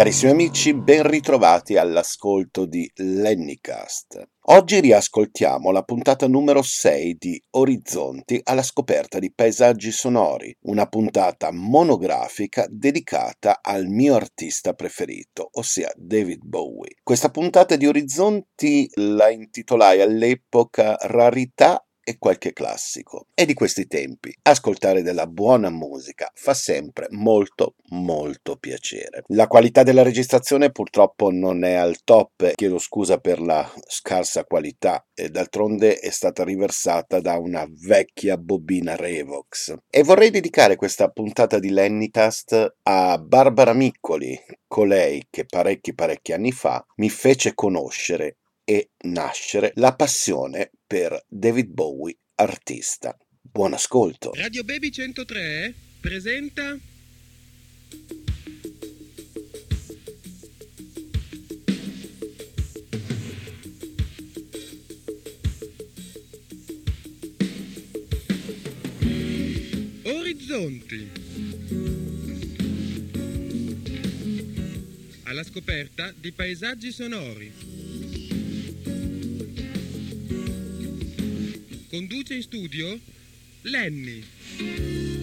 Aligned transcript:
Carissimi 0.00 0.30
amici, 0.30 0.72
ben 0.72 1.06
ritrovati 1.06 1.76
all'ascolto 1.76 2.64
di 2.64 2.90
Lennycast. 2.94 4.28
Oggi 4.44 4.80
riascoltiamo 4.80 5.70
la 5.70 5.82
puntata 5.82 6.26
numero 6.26 6.62
6 6.62 7.16
di 7.18 7.38
Orizzonti 7.50 8.40
alla 8.42 8.62
scoperta 8.62 9.18
di 9.18 9.30
paesaggi 9.30 9.92
sonori, 9.92 10.56
una 10.62 10.86
puntata 10.86 11.50
monografica 11.52 12.66
dedicata 12.70 13.58
al 13.60 13.88
mio 13.88 14.14
artista 14.14 14.72
preferito, 14.72 15.50
ossia 15.52 15.92
David 15.94 16.44
Bowie. 16.44 16.96
Questa 17.02 17.28
puntata 17.28 17.76
di 17.76 17.86
Orizzonti 17.86 18.88
la 18.94 19.28
intitolai 19.28 20.00
all'epoca 20.00 20.96
Rarità 20.98 21.84
e 22.10 22.18
qualche 22.18 22.52
classico. 22.52 23.26
È 23.32 23.44
di 23.44 23.54
questi 23.54 23.86
tempi. 23.86 24.36
Ascoltare 24.42 25.02
della 25.02 25.26
buona 25.26 25.70
musica 25.70 26.30
fa 26.34 26.54
sempre 26.54 27.06
molto 27.10 27.74
molto 27.90 28.56
piacere. 28.56 29.22
La 29.28 29.46
qualità 29.46 29.82
della 29.82 30.02
registrazione 30.02 30.70
purtroppo 30.70 31.30
non 31.30 31.64
è 31.64 31.74
al 31.74 32.02
top, 32.04 32.54
chiedo 32.54 32.78
scusa 32.78 33.18
per 33.18 33.40
la 33.40 33.68
scarsa 33.86 34.44
qualità 34.44 35.04
e 35.14 35.28
d'altronde 35.28 35.98
è 35.98 36.10
stata 36.10 36.44
riversata 36.44 37.20
da 37.20 37.38
una 37.38 37.66
vecchia 37.68 38.36
bobina 38.36 38.96
Revox. 38.96 39.76
E 39.88 40.02
vorrei 40.02 40.30
dedicare 40.30 40.76
questa 40.76 41.08
puntata 41.08 41.58
di 41.58 41.70
Lennycast 41.70 42.76
a 42.82 43.18
Barbara 43.18 43.72
Miccoli, 43.72 44.38
colei 44.66 45.26
che 45.30 45.46
parecchi 45.46 45.94
parecchi 45.94 46.32
anni 46.32 46.52
fa 46.52 46.84
mi 46.96 47.08
fece 47.08 47.54
conoscere 47.54 48.36
e 48.64 48.90
nascere 49.02 49.72
la 49.76 49.94
passione 49.94 50.70
per 50.90 51.24
David 51.28 51.68
Bowie 51.68 52.18
artista. 52.34 53.16
Buon 53.40 53.74
ascolto. 53.74 54.32
Radio 54.34 54.64
Baby 54.64 54.90
103 54.90 55.72
presenta 56.00 56.76
Orizzonti. 70.02 71.10
Alla 75.22 75.44
scoperta 75.44 76.12
di 76.18 76.32
paesaggi 76.32 76.90
sonori. 76.90 77.99
Conduce 81.90 82.30
in 82.30 82.42
studio 82.42 83.00
Lenny. 83.64 85.19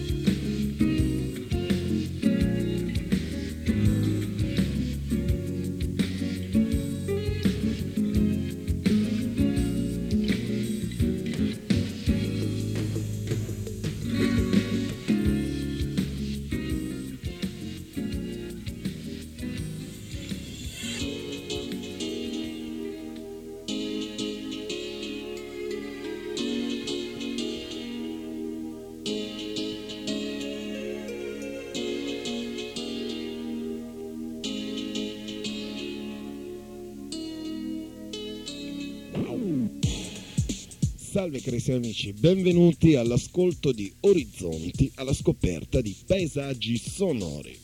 Salve 41.18 41.40
carissimi 41.40 41.78
amici, 41.78 42.12
benvenuti 42.12 42.94
all'ascolto 42.94 43.72
di 43.72 43.92
Orizzonti 44.02 44.88
alla 44.94 45.12
scoperta 45.12 45.80
di 45.80 45.92
paesaggi 46.06 46.78
sonori. 46.78 47.58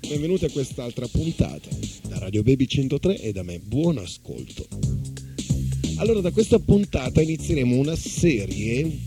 Benvenuti 0.00 0.44
a 0.44 0.50
quest'altra 0.50 1.06
puntata 1.06 1.68
da 2.08 2.18
Radio 2.18 2.42
Baby 2.42 2.66
103 2.66 3.20
e 3.20 3.30
da 3.30 3.44
me 3.44 3.60
buon 3.60 3.98
ascolto. 3.98 4.66
Allora 5.98 6.20
da 6.20 6.32
questa 6.32 6.58
puntata 6.58 7.22
inizieremo 7.22 7.76
una 7.76 7.94
serie 7.94 8.98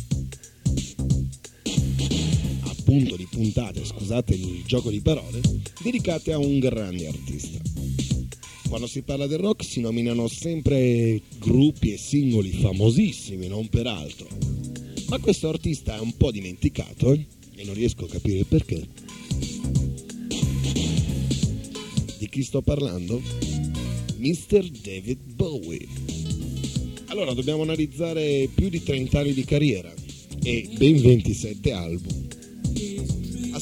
appunto 2.61 3.17
di 3.17 3.27
puntate, 3.29 3.83
scusate 3.83 4.33
il 4.33 4.63
gioco 4.65 4.89
di 4.89 5.01
parole, 5.01 5.41
dedicate 5.83 6.31
a 6.31 6.37
un 6.37 6.57
grande 6.59 7.05
artista 7.05 7.70
quando 8.71 8.87
si 8.87 9.01
parla 9.01 9.27
del 9.27 9.39
rock 9.39 9.65
si 9.65 9.81
nominano 9.81 10.29
sempre 10.29 11.21
gruppi 11.39 11.91
e 11.91 11.97
singoli 11.97 12.53
famosissimi, 12.53 13.49
non 13.49 13.67
per 13.67 13.85
altro. 13.85 14.29
Ma 15.09 15.19
questo 15.19 15.49
artista 15.49 15.97
è 15.97 15.99
un 15.99 16.15
po' 16.15 16.31
dimenticato 16.31 17.11
eh? 17.11 17.25
e 17.55 17.65
non 17.65 17.73
riesco 17.73 18.05
a 18.05 18.07
capire 18.07 18.45
perché. 18.45 18.87
Di 22.17 22.29
chi 22.29 22.43
sto 22.43 22.61
parlando? 22.61 23.21
Mr. 24.15 24.69
David 24.81 25.19
Bowie. 25.33 25.85
Allora 27.07 27.33
dobbiamo 27.33 27.63
analizzare 27.63 28.47
più 28.55 28.69
di 28.69 28.81
30 28.81 29.19
anni 29.19 29.33
di 29.33 29.43
carriera 29.43 29.93
e 30.41 30.69
ben 30.77 31.01
27 31.01 31.71
album 31.73 32.21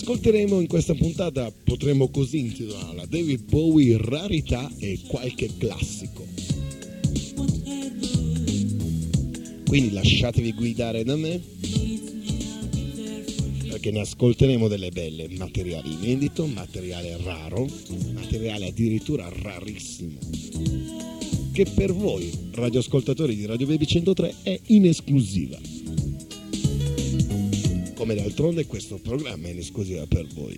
ascolteremo 0.10 0.60
in 0.60 0.66
questa 0.66 0.96
puntata, 0.96 1.54
potremmo 1.64 2.10
così 2.10 2.40
intitolarla, 2.40 3.06
David 3.06 3.44
Bowie 3.44 3.96
rarità 4.00 4.68
e 4.80 5.00
qualche 5.06 5.52
classico. 5.56 6.26
Quindi 9.68 9.92
lasciatevi 9.92 10.54
guidare 10.54 11.04
da 11.04 11.16
me 11.16 11.40
perché 13.70 13.92
ne 13.92 14.00
ascolteremo 14.00 14.68
delle 14.68 14.90
belle, 14.90 15.30
materiale 15.38 15.88
inedito, 15.88 16.48
materiale 16.48 17.16
raro, 17.24 17.68
materiale 18.12 18.70
addirittura 18.70 19.30
rarissimo 19.32 20.18
che 21.52 21.66
per 21.66 21.94
voi 21.94 22.32
radioascoltatori 22.54 23.36
di 23.36 23.46
Radio 23.46 23.68
Baby 23.68 23.86
103 23.86 24.36
è 24.42 24.60
in 24.68 24.88
esclusiva 24.88 25.79
come 28.00 28.16
d'altronde 28.16 28.66
questo 28.66 28.98
programma 28.98 29.50
è 29.50 29.52
in 29.52 29.58
esclusiva 29.58 30.08
per 30.08 30.26
voi. 30.28 30.58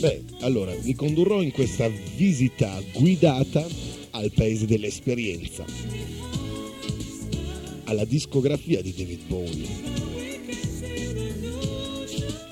Beh, 0.00 0.24
allora 0.40 0.74
vi 0.74 0.92
condurrò 0.94 1.40
in 1.40 1.52
questa 1.52 1.88
visita 2.16 2.82
guidata 2.92 3.64
al 4.10 4.32
paese 4.32 4.66
dell'esperienza, 4.66 5.64
alla 7.84 8.04
discografia 8.04 8.82
di 8.82 8.92
David 8.92 9.26
Bowie, 9.28 9.68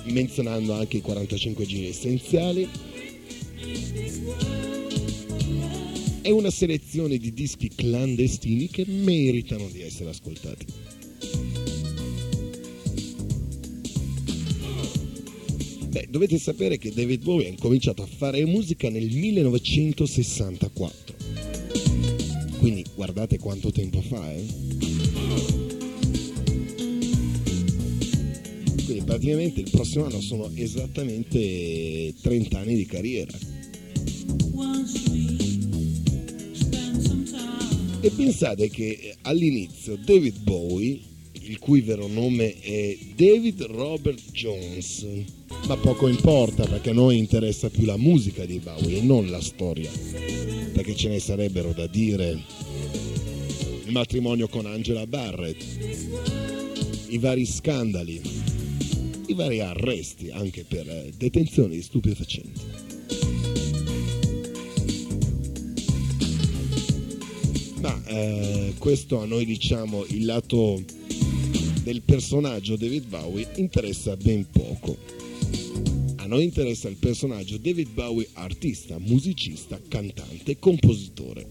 menzionando 0.04 0.74
anche 0.74 0.98
i 0.98 1.00
45 1.00 1.66
giri 1.66 1.88
essenziali 1.88 2.68
e 6.26 6.30
una 6.30 6.48
selezione 6.48 7.18
di 7.18 7.34
dischi 7.34 7.68
clandestini 7.68 8.68
che 8.68 8.86
meritano 8.86 9.68
di 9.68 9.82
essere 9.82 10.08
ascoltati. 10.08 10.64
Beh, 15.88 16.06
dovete 16.08 16.38
sapere 16.38 16.78
che 16.78 16.94
David 16.94 17.22
Bowie 17.22 17.48
ha 17.48 17.50
incominciato 17.50 18.02
a 18.02 18.06
fare 18.06 18.42
musica 18.46 18.88
nel 18.88 19.14
1964. 19.14 21.14
Quindi 22.58 22.86
guardate 22.94 23.38
quanto 23.38 23.70
tempo 23.70 24.00
fa, 24.00 24.32
eh? 24.32 24.46
Quindi 28.82 29.02
praticamente 29.04 29.60
il 29.60 29.68
prossimo 29.70 30.06
anno 30.06 30.22
sono 30.22 30.50
esattamente 30.54 32.14
30 32.18 32.58
anni 32.58 32.76
di 32.76 32.86
carriera. 32.86 33.53
E 38.04 38.10
pensate 38.10 38.68
che 38.68 39.14
all'inizio 39.22 39.96
David 39.96 40.40
Bowie, 40.40 41.00
il 41.40 41.58
cui 41.58 41.80
vero 41.80 42.06
nome 42.06 42.52
è 42.60 42.98
David 43.16 43.62
Robert 43.62 44.20
Jones, 44.30 45.06
ma 45.66 45.78
poco 45.78 46.06
importa 46.06 46.66
perché 46.66 46.90
a 46.90 46.92
noi 46.92 47.16
interessa 47.16 47.70
più 47.70 47.86
la 47.86 47.96
musica 47.96 48.44
di 48.44 48.58
Bowie 48.58 48.98
e 48.98 49.00
non 49.00 49.30
la 49.30 49.40
storia, 49.40 49.90
perché 50.74 50.94
ce 50.94 51.08
ne 51.08 51.18
sarebbero 51.18 51.72
da 51.72 51.86
dire 51.86 52.42
il 53.86 53.90
matrimonio 53.90 54.48
con 54.48 54.66
Angela 54.66 55.06
Barrett, 55.06 55.64
i 57.08 57.16
vari 57.16 57.46
scandali, 57.46 58.20
i 59.28 59.32
vari 59.32 59.60
arresti 59.60 60.28
anche 60.28 60.66
per 60.68 60.86
eh, 60.86 61.10
detenzioni 61.16 61.80
stupefacenti. 61.80 62.83
Ma 67.84 68.02
eh, 68.06 68.72
questo 68.78 69.20
a 69.20 69.26
noi 69.26 69.44
diciamo 69.44 70.06
il 70.06 70.24
lato 70.24 70.82
del 71.82 72.00
personaggio 72.00 72.76
David 72.76 73.06
Bowie 73.08 73.46
interessa 73.56 74.16
ben 74.16 74.46
poco 74.50 74.96
A 76.16 76.26
noi 76.26 76.44
interessa 76.44 76.88
il 76.88 76.96
personaggio 76.96 77.58
David 77.58 77.90
Bowie, 77.90 78.26
artista, 78.32 78.98
musicista, 78.98 79.78
cantante 79.86 80.58
compositore. 80.58 81.46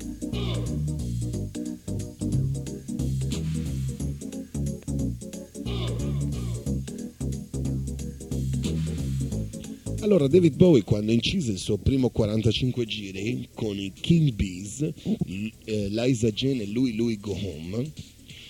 Allora, 10.04 10.28
David 10.28 10.58
Bowie, 10.58 10.84
quando 10.84 11.14
incise 11.14 11.54
il 11.54 11.58
suo 11.58 11.78
primo 11.78 12.10
45 12.10 12.86
giri 12.86 13.48
con 13.54 13.80
i 13.80 13.94
King 13.98 14.34
Bees, 14.34 14.82
eh, 14.82 15.88
Liza 15.88 16.30
Jane 16.30 16.64
e 16.64 16.68
Louis 16.68 16.94
Louis 16.94 17.18
Go 17.22 17.32
Home, 17.32 17.90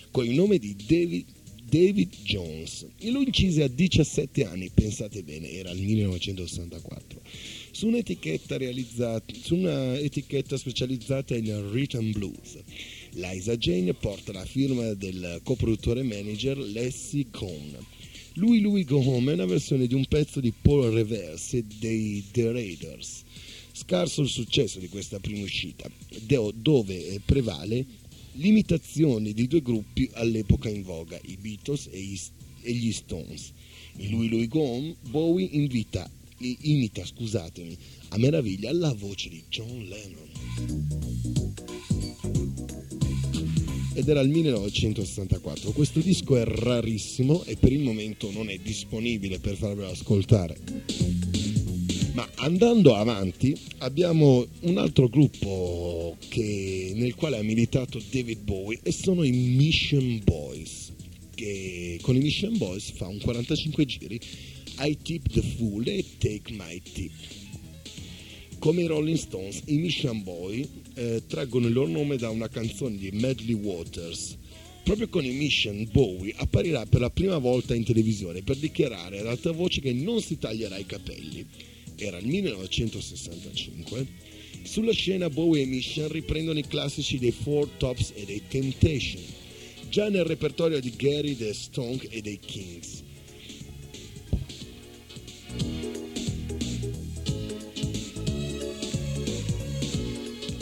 con 0.10 0.26
il 0.26 0.34
nome 0.34 0.58
di 0.58 0.76
David, 0.76 1.26
David 1.70 2.12
Jones, 2.24 2.88
e 2.98 3.12
lo 3.12 3.22
incise 3.22 3.62
a 3.62 3.68
17 3.68 4.46
anni, 4.46 4.72
pensate 4.74 5.22
bene, 5.22 5.52
era 5.52 5.70
il 5.70 5.84
1964, 5.84 7.22
su 7.70 7.86
un'etichetta, 7.86 8.58
su 9.40 9.54
un'etichetta 9.54 10.58
specializzata 10.58 11.36
in 11.36 11.70
rhythm 11.72 12.14
blues. 12.14 12.58
Liza 13.12 13.56
Jane 13.58 13.94
porta 13.94 14.32
la 14.32 14.46
firma 14.46 14.96
del 14.96 15.40
coproduttore 15.44 16.02
manager 16.02 16.58
Leslie 16.58 17.28
Cohn 17.30 17.78
lui 18.36 18.62
Lui 18.62 18.84
Go 18.84 18.98
Home 18.98 19.32
è 19.32 19.34
una 19.36 19.46
versione 19.46 19.86
di 19.86 19.94
un 19.94 20.06
pezzo 20.06 20.40
di 20.40 20.52
Paul 20.52 20.92
Reverse 20.92 21.64
dei 21.80 22.24
The 22.32 22.52
Raiders. 22.52 23.24
Scarso 23.72 24.22
il 24.22 24.30
successo 24.30 24.80
di 24.80 24.88
questa 24.88 25.20
prima 25.20 25.44
uscita, 25.44 25.90
dove 26.56 27.22
prevale 27.24 27.86
l'imitazione 28.34 29.34
di 29.34 29.48
due 29.48 29.62
gruppi 29.62 30.10
all'epoca 30.14 30.70
in 30.70 30.84
voga, 30.84 31.20
i 31.26 31.38
Beatles 31.38 31.90
e 31.92 32.72
gli 32.72 32.92
Stones. 32.92 33.52
In 33.98 34.10
Lui 34.10 34.30
Lui 34.30 34.48
Go 34.48 34.62
Home, 34.62 34.96
Bowie 35.10 35.50
invita, 35.52 36.10
imita 36.38 37.06
scusatemi, 37.06 37.78
a 38.10 38.18
meraviglia 38.18 38.72
la 38.74 38.94
voce 38.94 39.30
di 39.30 39.44
John 39.50 39.88
Lennon 39.88 41.13
ed 43.94 44.08
era 44.08 44.22
il 44.22 44.30
1964. 44.30 45.72
Questo 45.72 46.00
disco 46.00 46.36
è 46.36 46.44
rarissimo 46.46 47.44
e 47.46 47.56
per 47.56 47.72
il 47.72 47.82
momento 47.82 48.32
non 48.32 48.50
è 48.50 48.58
disponibile 48.58 49.40
per 49.40 49.56
farvelo 49.56 49.90
ascoltare. 49.90 50.58
Ma 52.14 52.28
andando 52.36 52.94
avanti 52.96 53.58
abbiamo 53.80 54.46
un 54.62 54.78
altro 54.78 55.08
gruppo 55.08 56.16
che, 56.28 56.92
nel 56.96 57.16
quale 57.16 57.38
ha 57.38 57.44
militato 57.44 58.02
David 58.12 58.42
Bowie 58.44 58.80
e 58.84 58.92
sono 58.92 59.24
i 59.24 59.32
Mission 59.32 60.22
Boys, 60.24 60.92
che 61.34 61.98
con 62.02 62.16
i 62.16 62.20
Mission 62.20 62.56
Boys 62.58 62.92
fa 62.92 63.08
un 63.08 63.20
45 63.20 63.86
giri 63.86 64.20
I 64.80 64.98
Tip 65.02 65.30
the 65.32 65.42
Fool 65.42 65.88
e 65.88 66.06
Take 66.18 66.54
My 66.54 66.82
Tip. 66.82 67.12
Come 68.64 68.84
i 68.84 68.86
Rolling 68.86 69.18
Stones, 69.18 69.64
i 69.66 69.76
Mission 69.76 70.24
Boy 70.24 70.66
eh, 70.94 71.24
traggono 71.28 71.68
il 71.68 71.74
loro 71.74 71.90
nome 71.90 72.16
da 72.16 72.30
una 72.30 72.48
canzone 72.48 72.96
di 72.96 73.10
Medley 73.12 73.56
Waters. 73.56 74.38
Proprio 74.86 75.10
con 75.10 75.26
i 75.26 75.32
Mission, 75.32 75.86
Bowie 75.92 76.34
apparirà 76.38 76.86
per 76.86 77.02
la 77.02 77.10
prima 77.10 77.40
volta 77.40 77.76
in 77.76 77.84
televisione 77.84 78.42
per 78.42 78.56
dichiarare 78.56 79.20
ad 79.20 79.28
alta 79.28 79.52
voce 79.52 79.82
che 79.82 79.92
non 79.92 80.22
si 80.22 80.38
taglierà 80.38 80.78
i 80.78 80.86
capelli. 80.86 81.46
Era 81.98 82.18
il 82.20 82.26
1965. 82.26 84.08
Sulla 84.64 84.94
scena 84.94 85.30
Bowie 85.30 85.64
e 85.64 85.66
Mission 85.66 86.08
riprendono 86.08 86.58
i 86.58 86.66
classici 86.66 87.20
dei 87.20 87.34
Four 87.34 87.68
Tops 87.76 88.14
e 88.16 88.24
dei 88.24 88.44
Temptation, 88.48 89.22
già 89.90 90.08
nel 90.08 90.24
repertorio 90.24 90.80
di 90.80 90.94
Gary, 90.96 91.36
The 91.36 91.54
Stonk 91.54 92.08
e 92.10 92.22
dei 92.22 92.40
Kings. 92.40 93.03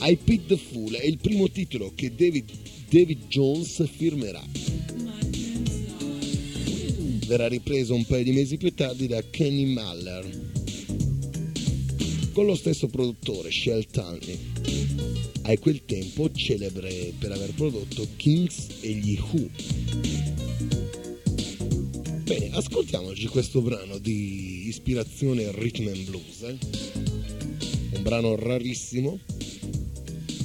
I 0.03 0.17
Pick 0.17 0.47
the 0.47 0.57
Fool 0.57 0.93
è 0.93 1.05
il 1.05 1.19
primo 1.19 1.47
titolo 1.47 1.91
che 1.93 2.13
David, 2.15 2.49
David 2.89 3.27
Jones 3.27 3.87
firmerà. 3.87 4.43
Verrà 7.27 7.47
ripreso 7.47 7.93
un 7.93 8.03
paio 8.05 8.23
di 8.23 8.31
mesi 8.31 8.57
più 8.57 8.73
tardi 8.73 9.05
da 9.05 9.23
Kenny 9.29 9.65
Maller 9.65 10.49
con 12.33 12.45
lo 12.45 12.55
stesso 12.55 12.87
produttore, 12.87 13.51
Shell 13.51 13.85
Tully, 13.91 14.39
a 15.43 15.57
quel 15.59 15.85
tempo 15.85 16.31
celebre 16.31 17.13
per 17.19 17.31
aver 17.31 17.53
prodotto 17.53 18.07
Kings 18.15 18.67
e 18.81 18.93
gli 18.93 19.19
Who. 19.19 19.49
Bene, 22.23 22.49
ascoltiamoci 22.53 23.27
questo 23.27 23.61
brano 23.61 23.97
di 23.99 24.67
ispirazione 24.67 25.51
rhythm 25.51 25.87
and 25.89 26.05
blues, 26.05 26.41
eh? 26.41 26.57
un 27.93 28.01
brano 28.01 28.35
rarissimo 28.35 29.19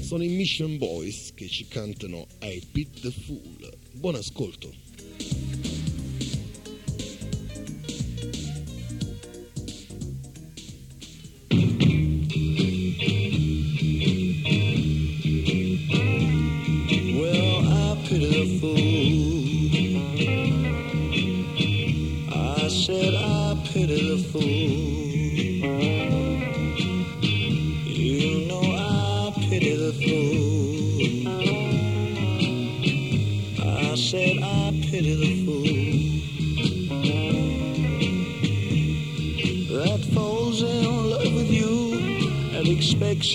sono 0.07 0.23
i 0.23 0.29
Mission 0.29 0.79
Boys 0.79 1.35
che 1.35 1.49
ci 1.49 1.67
cantano 1.67 2.29
I 2.41 2.63
Pit 2.71 3.01
the 3.01 3.11
Fool. 3.11 3.77
Buon 3.91 4.15
ascolto. 4.15 4.73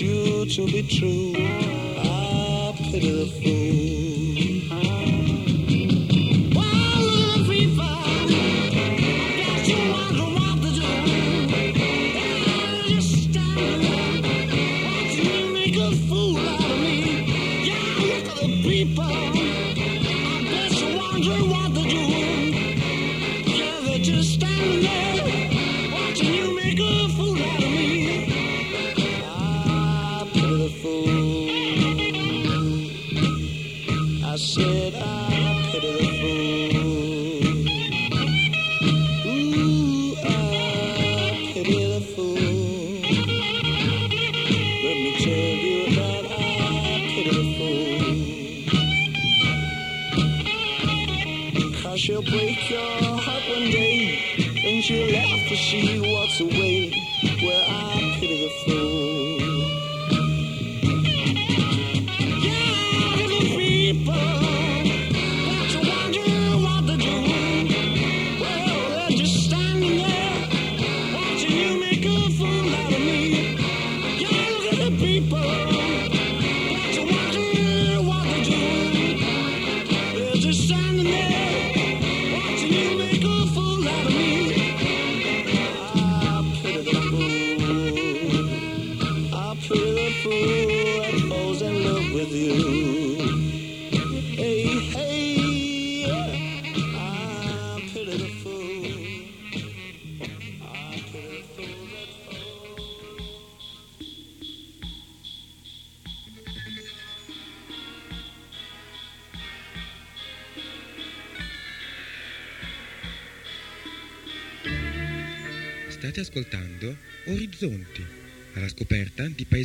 You 0.00 0.46
to 0.46 0.66
be 0.66 0.82
true. 0.82 1.32
I 1.36 2.72
pity 2.90 3.10
the 3.10 3.26
fool. 3.26 4.01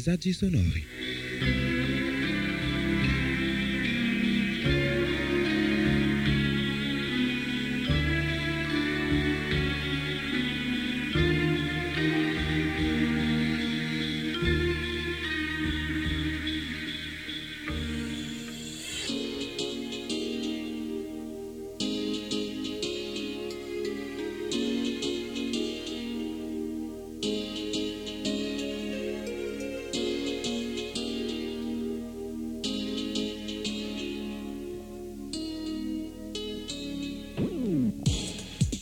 Paesaggi 0.07 0.31
sonori. 0.33 1.16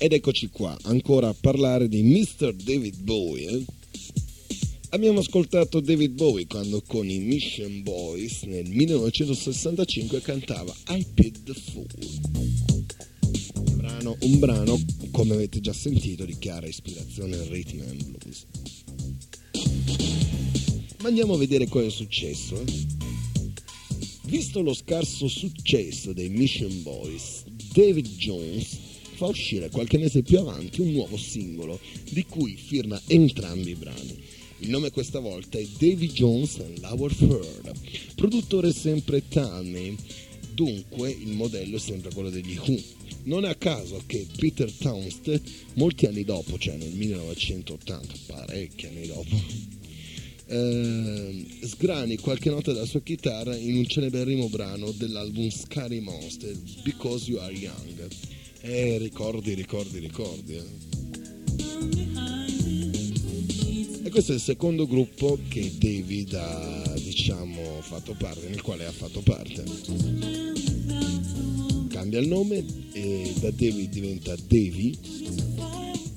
Ed 0.06 0.14
eccoci 0.14 0.50
qua, 0.50 0.78
ancora 0.84 1.30
a 1.30 1.34
parlare 1.34 1.90
di 1.90 2.04
Mr. 2.04 2.54
David 2.54 3.02
Bowie. 3.02 3.50
eh. 3.50 3.66
Abbiamo 4.90 5.18
ascoltato 5.18 5.80
David 5.80 6.12
Bowie 6.12 6.46
quando 6.46 6.84
con 6.86 7.10
i 7.10 7.18
Mission 7.18 7.82
Boys 7.82 8.44
nel 8.44 8.70
1965 8.70 10.22
cantava 10.22 10.72
I 10.90 11.04
Pit 11.12 11.42
the 11.42 11.54
Fool. 11.56 11.88
Brano, 13.78 14.16
un 14.20 14.38
brano, 14.38 14.80
come 15.10 15.34
avete 15.34 15.60
già 15.60 15.74
sentito, 15.74 16.24
di 16.24 16.38
chiara 16.38 16.68
ispirazione 16.68 17.38
al 17.38 17.48
rhythm 17.48 17.82
and 17.90 18.06
blues. 18.06 18.46
Ma 21.00 21.08
andiamo 21.08 21.34
a 21.34 21.38
vedere 21.38 21.68
cosa 21.68 21.88
è 21.88 21.90
successo. 21.90 22.62
eh. 22.62 22.94
Visto 24.28 24.62
lo 24.62 24.76
scarso 24.76 25.28
successo 25.28 26.14
dei 26.14 26.30
Mission 26.30 26.84
Boys, 26.84 27.44
David 27.74 28.08
Jones 28.18 28.75
fa 29.16 29.26
uscire 29.28 29.70
qualche 29.70 29.98
mese 29.98 30.22
più 30.22 30.40
avanti 30.40 30.82
un 30.82 30.92
nuovo 30.92 31.18
singolo 31.18 31.80
di 32.10 32.26
cui 32.26 32.56
firma 32.56 33.02
entrambi 33.08 33.72
i 33.72 33.76
brani. 33.76 34.24
Il 34.60 34.70
nome 34.70 34.92
questa 34.92 35.20
volta 35.20 35.58
è 35.58 35.66
Davy 35.78 36.08
Jones 36.12 36.60
and 36.60 36.80
Lower 36.80 37.14
Third, 37.14 37.72
produttore 38.16 38.72
sempre 38.72 39.28
Taney, 39.28 39.96
dunque 40.54 41.12
il 41.12 41.34
modello 41.34 41.76
è 41.76 41.80
sempre 41.80 42.14
quello 42.14 42.30
degli 42.30 42.58
Who. 42.58 42.82
Non 43.24 43.44
è 43.46 43.50
a 43.50 43.56
caso 43.56 44.02
che 44.06 44.26
Peter 44.38 44.72
Townstead, 44.72 45.42
molti 45.74 46.06
anni 46.06 46.24
dopo, 46.24 46.58
cioè 46.58 46.78
nel 46.78 46.94
1980, 46.94 48.14
parecchi 48.28 48.86
anni 48.86 49.08
dopo, 49.08 49.36
eh, 50.48 51.46
sgrani 51.64 52.18
qualche 52.18 52.50
nota 52.50 52.72
della 52.72 52.86
sua 52.86 53.02
chitarra 53.02 53.56
in 53.56 53.78
un 53.78 53.88
celeberrimo 53.88 54.48
brano 54.48 54.92
dell'album 54.92 55.50
Scary 55.50 56.00
Monster, 56.00 56.56
Because 56.84 57.30
You 57.30 57.40
Are 57.40 57.54
Young. 57.54 58.08
Eh, 58.68 58.98
ricordi, 58.98 59.54
ricordi, 59.54 60.00
ricordi. 60.00 60.56
eh. 60.56 60.64
E 64.06 64.10
questo 64.10 64.32
è 64.32 64.36
il 64.36 64.42
secondo 64.42 64.88
gruppo 64.88 65.38
che 65.50 65.72
David 65.78 66.34
ha, 66.34 66.94
diciamo, 66.96 67.62
fatto 67.82 68.16
parte, 68.18 68.50
nel 68.50 68.64
quale 68.64 68.88
ha 68.88 68.92
fatto 68.92 69.22
parte. 69.22 69.64
Cambia 71.90 72.20
il 72.20 72.28
nome 72.28 72.66
e 72.94 73.32
da 73.40 73.52
David 73.52 73.92
diventa 73.92 74.36
Davy, 74.36 74.98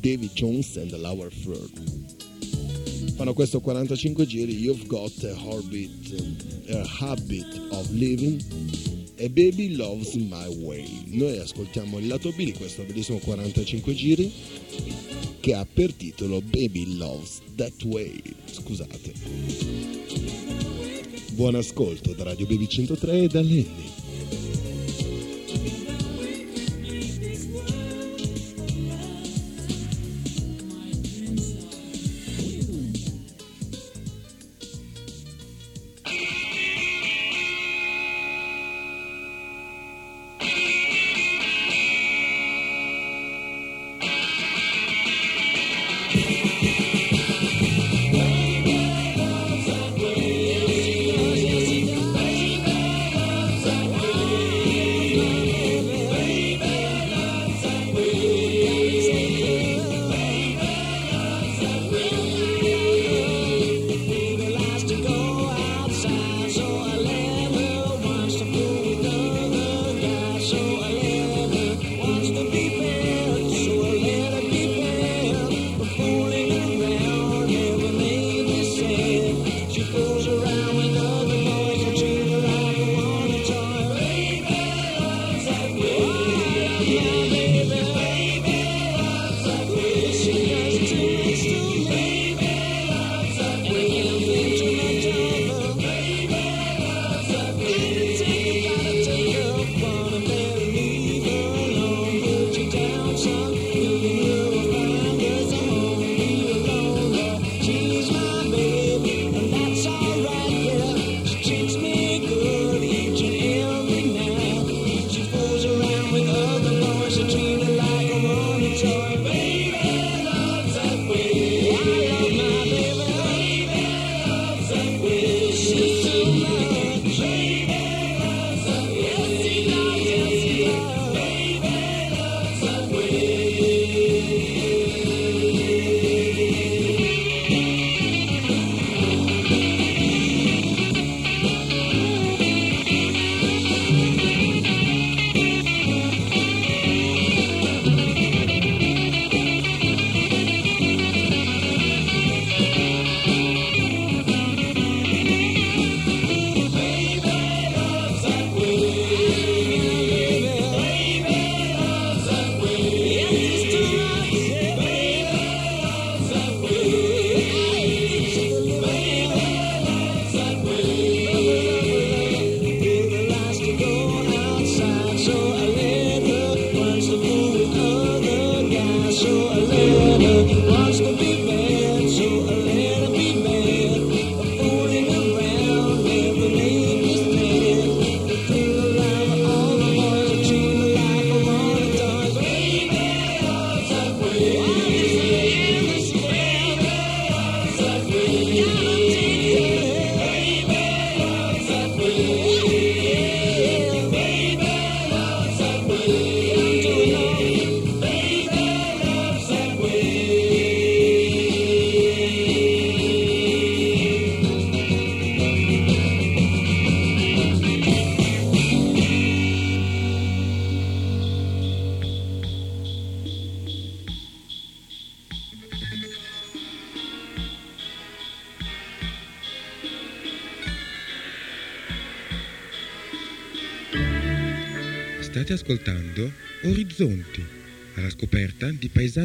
Davy 0.01 0.31
Jones 0.33 0.79
and 0.79 0.89
the 0.89 0.97
Lower 0.97 1.31
Third. 1.31 3.15
Fanno 3.17 3.35
questo 3.35 3.61
45 3.61 4.25
giri, 4.25 4.57
You've 4.59 4.87
Got 4.87 5.23
a 5.25 5.37
Habit, 5.37 6.71
a 6.71 6.97
habit 7.01 7.67
of 7.73 7.91
Living 7.91 8.88
e 9.19 9.29
Baby 9.29 9.75
Loves 9.75 10.15
My 10.15 10.47
Way. 10.63 11.03
Noi 11.07 11.39
ascoltiamo 11.39 11.99
il 11.99 12.07
lato 12.07 12.31
B 12.31 12.45
di 12.45 12.53
questo 12.53 12.85
bellissimo 12.85 13.19
45 13.19 13.95
giri 13.95 14.33
che 15.41 15.55
ha 15.55 15.67
per 15.67 15.93
titolo 15.93 16.41
Baby 16.41 16.97
Loves 16.97 17.41
That 17.57 17.83
Way. 17.83 18.23
Scusate. 18.45 19.13
Buon 21.33 21.57
ascolto 21.57 22.15
da 22.15 22.23
Radio 22.25 22.47
Baby 22.47 22.69
103 22.69 23.23
e 23.23 23.27
da 23.27 23.41
Lenny. 23.41 24.08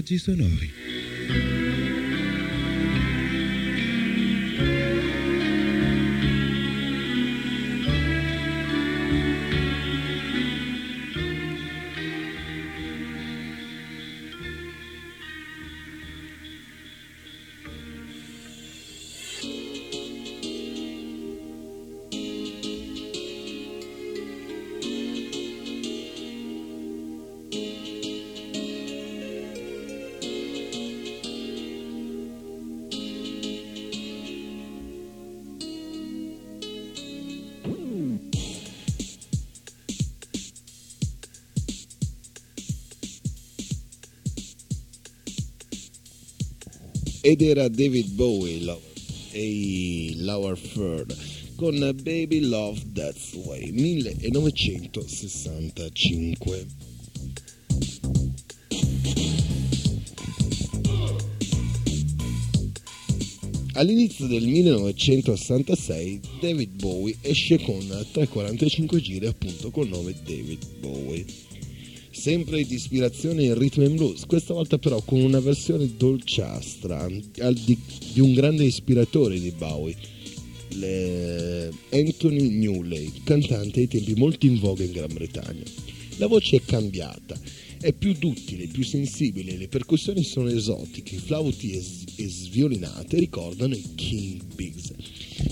Di 0.04 0.14
paesaggi 0.14 0.18
sonori. 0.18 0.83
Ed 47.34 47.42
era 47.42 47.68
David 47.68 48.12
Bowie 48.12 48.78
e 49.32 50.14
Lower 50.18 50.56
Third 50.56 51.18
con 51.56 51.80
Baby 52.04 52.42
Love 52.42 52.80
That's 52.94 53.34
Way 53.34 53.72
1965. 53.72 56.68
All'inizio 63.74 64.28
del 64.28 64.46
1966 64.46 66.20
David 66.40 66.80
Bowie 66.80 67.18
esce 67.22 67.58
con 67.58 67.80
345 67.80 69.02
giri 69.02 69.26
appunto 69.26 69.72
col 69.72 69.88
nome 69.88 70.14
David 70.24 70.64
Bowie 70.80 71.26
sempre 72.14 72.64
di 72.64 72.76
ispirazione 72.76 73.44
in 73.44 73.58
rhythm 73.58 73.82
and 73.82 73.96
blues, 73.96 74.26
questa 74.26 74.54
volta 74.54 74.78
però 74.78 75.02
con 75.02 75.20
una 75.20 75.40
versione 75.40 75.90
dolciastra 75.98 77.10
di, 77.10 77.78
di 78.14 78.20
un 78.20 78.34
grande 78.34 78.64
ispiratore 78.64 79.40
di 79.40 79.52
Bowie, 79.52 79.96
Anthony 81.92 82.50
Newley, 82.50 83.12
cantante 83.24 83.82
ai 83.82 83.88
tempi 83.88 84.14
molto 84.16 84.46
in 84.46 84.60
voga 84.60 84.84
in 84.84 84.92
Gran 84.92 85.14
Bretagna. 85.14 85.64
La 86.18 86.28
voce 86.28 86.58
è 86.58 86.62
cambiata, 86.64 87.40
è 87.80 87.92
più 87.92 88.14
duttile, 88.14 88.68
più 88.68 88.84
sensibile, 88.84 89.58
le 89.58 89.68
percussioni 89.68 90.24
sono 90.24 90.50
esotiche, 90.50 91.16
i 91.16 91.20
flauti 91.20 91.72
e, 91.72 91.82
sviolinate 92.28 93.18
ricordano 93.18 93.74
i 93.74 93.84
King 93.96 94.44
Bigs. 94.54 94.94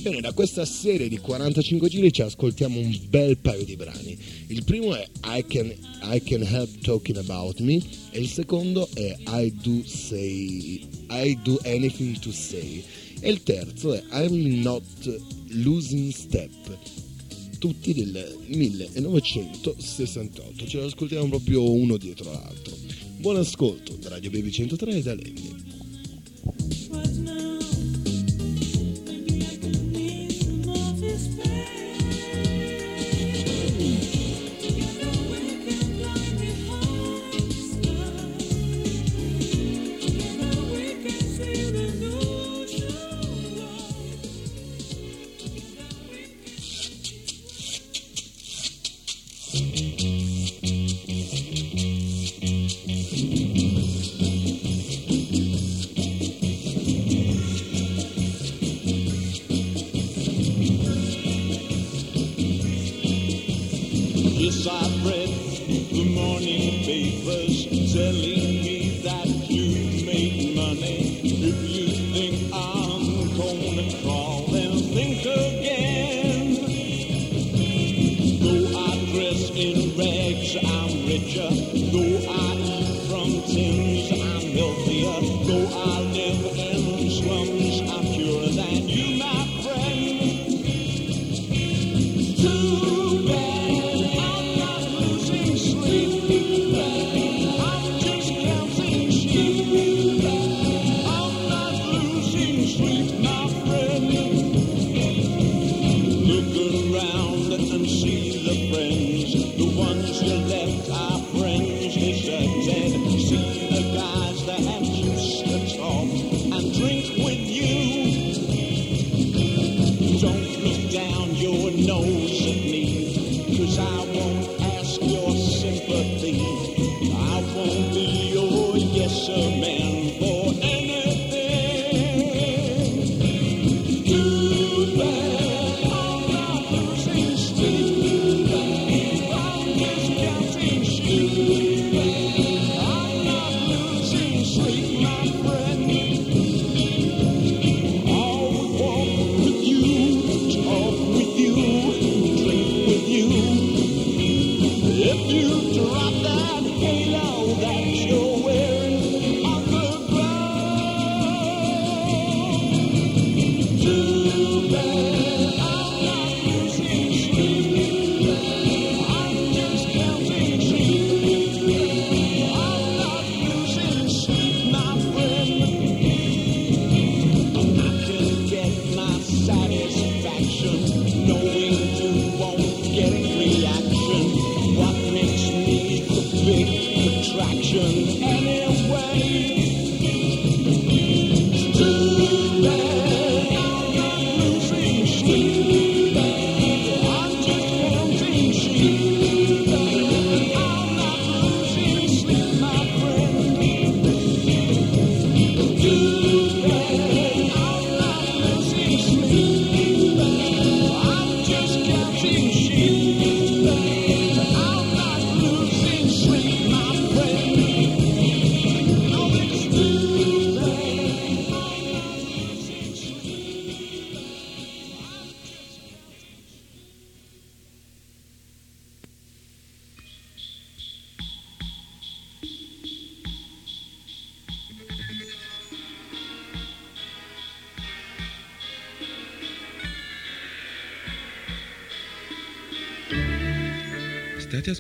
Bene, 0.02 0.22
da 0.22 0.32
questa 0.34 0.64
serie 0.66 1.08
di 1.08 1.18
45 1.18 1.90
giri 1.90 2.14
ci 2.14 2.22
ascoltiamo 2.22 2.80
un 2.80 2.96
bel 3.10 3.36
paio 3.38 3.64
di 3.64 3.76
brani. 3.76 4.16
Il 4.48 4.64
primo 4.64 4.94
è 4.94 5.08
I 5.26 5.44
Can, 5.48 5.74
I 6.04 6.22
Can 6.22 6.44
Help 6.44 6.82
Talking 6.82 7.18
About 7.18 7.60
Me 7.62 7.82
e 8.12 8.20
il 8.20 8.28
secondo 8.28 8.88
è 8.94 9.18
I 9.28 9.52
Do, 9.62 9.82
Say, 9.86 10.88
I 11.10 11.40
Do 11.42 11.60
Anything 11.64 12.20
to 12.20 12.32
Say. 12.32 12.84
E 13.20 13.30
il 13.30 13.42
terzo 13.44 13.94
è 13.94 14.04
I'm 14.12 14.62
Not 14.62 15.20
Losing 15.50 16.12
Step. 16.12 16.78
Tutti 17.58 17.94
del 17.94 18.38
1968 18.48 20.68
ce 20.68 20.78
lo 20.78 20.86
ascoltiamo 20.86 21.28
proprio 21.28 21.72
uno 21.72 21.98
dietro 21.98 22.32
l'altro. 22.32 22.78
Buon 23.18 23.38
ascolto 23.38 23.96
da 23.96 24.10
Radio 24.10 24.30
Baby 24.30 24.52
103 24.52 24.96
e 24.96 25.02
da 25.02 25.16
Lenny 25.16 25.62
future. 81.32 81.61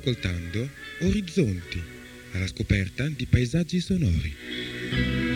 ascoltando 0.01 0.67
Orizzonti, 1.01 1.81
alla 2.31 2.47
scoperta 2.47 3.07
di 3.07 3.27
paesaggi 3.27 3.79
sonori. 3.79 5.30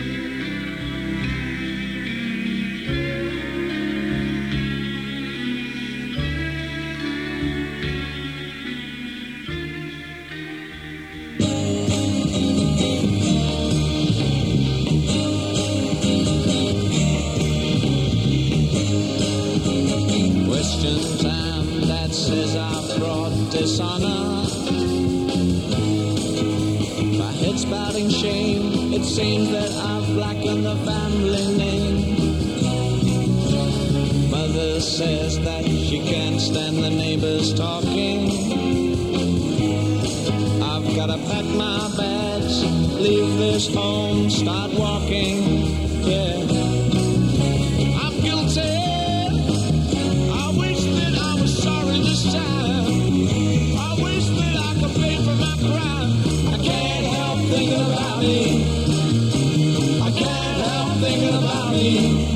You. 61.76 62.35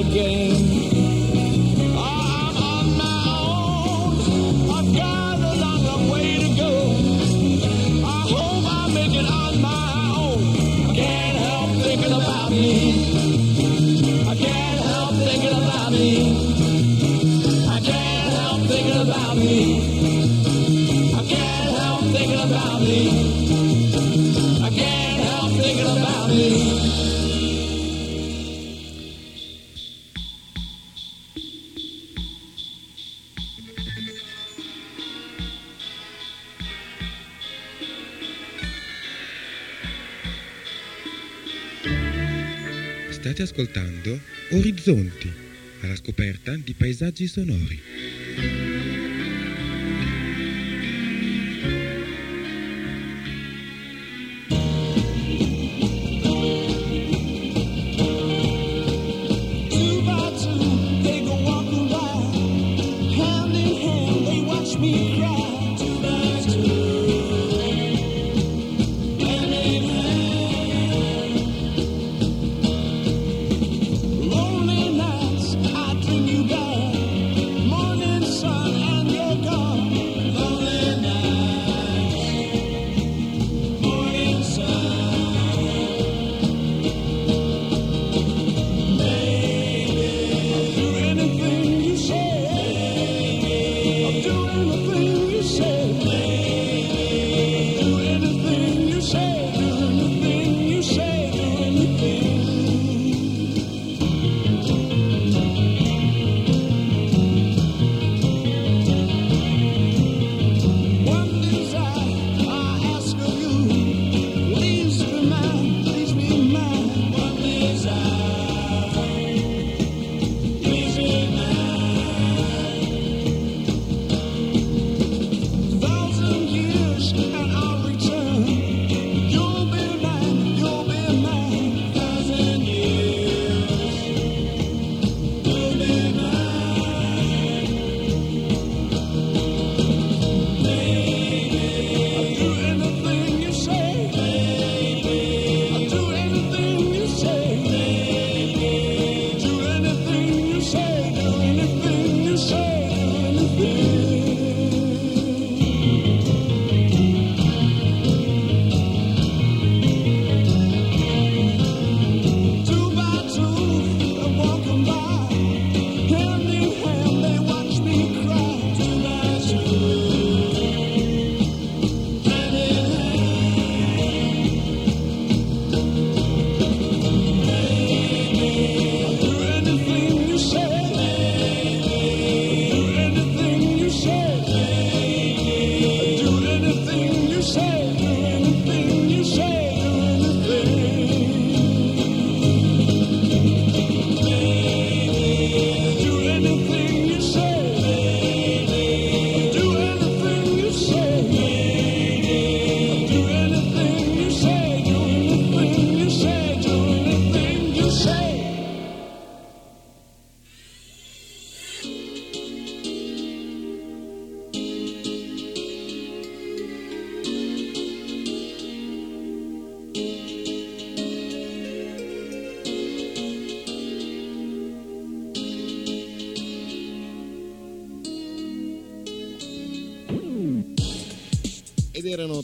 again. 0.00 0.52
I'm 1.96 2.56
on 2.56 2.96
my 2.96 3.20
own. 3.36 4.10
I've 4.76 4.94
got 4.94 5.38
a 5.38 5.52
long, 5.60 6.08
way 6.10 6.38
to 6.38 6.48
go. 6.56 6.72
I 8.06 8.20
hope 8.32 8.64
I 8.66 8.90
make 8.94 9.14
it 9.14 9.26
on 9.26 9.60
my 9.60 10.14
own. 10.16 10.40
I 10.90 10.94
can't 10.94 11.38
help 11.38 11.70
thinking 11.82 12.12
about 12.12 12.50
me. 12.50 12.70
I 14.26 14.34
can't 14.36 14.80
help 14.90 15.14
thinking 15.16 15.56
about 15.62 15.92
me. 15.92 16.12
I 17.68 17.80
can't 17.80 18.30
help 18.40 18.60
thinking 18.70 19.00
about 19.00 19.36
me. 19.36 19.60
I 24.64 24.70
can't 24.70 25.22
help 25.24 25.52
thinking 25.52 25.86
about 25.98 26.28
me. 26.30 26.79
ascoltando 43.60 44.18
Orizzonti 44.52 45.30
alla 45.82 45.96
scoperta 45.96 46.56
di 46.56 46.74
paesaggi 46.74 47.26
sonori. 47.26 48.69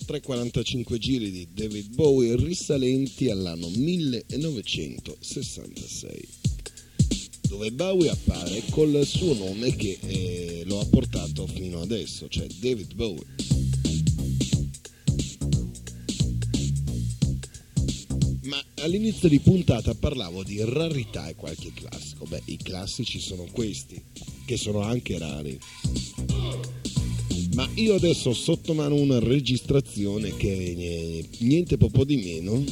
345 0.07 0.99
giri 0.99 1.33
di 1.33 1.49
David 1.53 1.95
Bowie 1.95 2.37
risalenti 2.37 3.29
all'anno 3.29 3.69
1966 3.69 6.29
dove 7.49 7.73
Bowie 7.73 8.11
appare 8.11 8.63
col 8.71 9.05
suo 9.05 9.35
nome 9.35 9.75
che 9.75 9.99
eh, 10.01 10.63
lo 10.67 10.79
ha 10.81 10.87
portato 10.87 11.47
fino 11.47 11.81
adesso, 11.81 12.29
cioè 12.29 12.47
David 12.47 12.95
Bowie. 12.95 13.25
Ma 18.43 18.63
all'inizio 18.83 19.29
di 19.29 19.41
puntata 19.41 19.95
parlavo 19.95 20.43
di 20.43 20.63
rarità 20.65 21.29
e 21.29 21.35
qualche 21.35 21.73
classico. 21.73 22.27
Beh, 22.27 22.43
i 22.47 22.57
classici 22.57 23.21
sono 23.21 23.47
questi, 23.51 24.03
che 24.45 24.57
sono 24.57 24.83
anche 24.83 25.19
rari. 25.19 25.59
Ma 27.57 27.67
io 27.77 27.95
adesso 27.95 28.29
ho 28.29 28.35
sotto 28.35 28.75
mano 28.75 28.97
una 28.97 29.19
registrazione 29.19 30.37
che 30.37 30.53
è 30.53 31.43
niente 31.43 31.79
po' 31.79 32.05
di 32.05 32.17
meno 32.17 32.63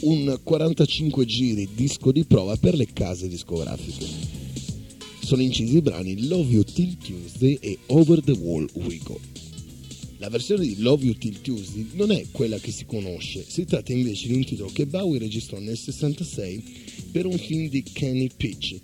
un 0.00 0.40
45 0.42 1.24
giri 1.24 1.68
disco 1.72 2.10
di 2.10 2.24
prova 2.24 2.56
per 2.56 2.74
le 2.74 2.88
case 2.92 3.28
discografiche. 3.28 4.06
Sono 5.20 5.40
incisi 5.40 5.76
i 5.76 5.82
brani 5.82 6.26
Love 6.26 6.50
You 6.50 6.64
Till 6.64 6.96
Tuesday 6.96 7.56
e 7.60 7.78
Over 7.86 8.22
the 8.22 8.32
Wall 8.32 8.68
We 8.72 8.98
Go. 9.04 9.20
La 10.16 10.28
versione 10.30 10.66
di 10.66 10.80
Love 10.80 11.04
You 11.04 11.14
Till 11.14 11.40
Tuesday 11.40 11.90
non 11.92 12.10
è 12.10 12.26
quella 12.32 12.58
che 12.58 12.72
si 12.72 12.84
conosce, 12.86 13.44
si 13.46 13.64
tratta 13.66 13.92
invece 13.92 14.26
di 14.26 14.34
un 14.34 14.44
titolo 14.44 14.70
che 14.72 14.86
Bowie 14.86 15.20
registrò 15.20 15.60
nel 15.60 15.78
66 15.78 16.64
per 17.12 17.26
un 17.26 17.38
film 17.38 17.68
di 17.68 17.84
Kenny 17.84 18.28
Pitch 18.36 18.80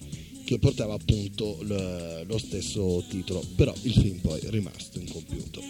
che 0.50 0.58
portava 0.58 0.94
appunto 0.94 1.58
lo 1.62 2.38
stesso 2.38 3.04
titolo, 3.08 3.40
però 3.54 3.72
il 3.82 3.92
film 3.92 4.18
poi 4.18 4.40
è 4.40 4.50
rimasto 4.50 4.98
incompiuto. 4.98 5.60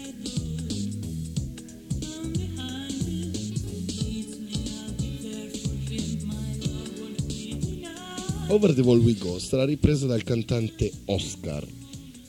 Over 8.47 8.73
the 8.73 8.81
Wall 8.81 9.01
We 9.01 9.13
Go 9.19 9.37
sarà 9.37 9.65
ripresa 9.65 10.07
dal 10.07 10.23
cantante 10.23 10.91
Oscar. 11.05 11.63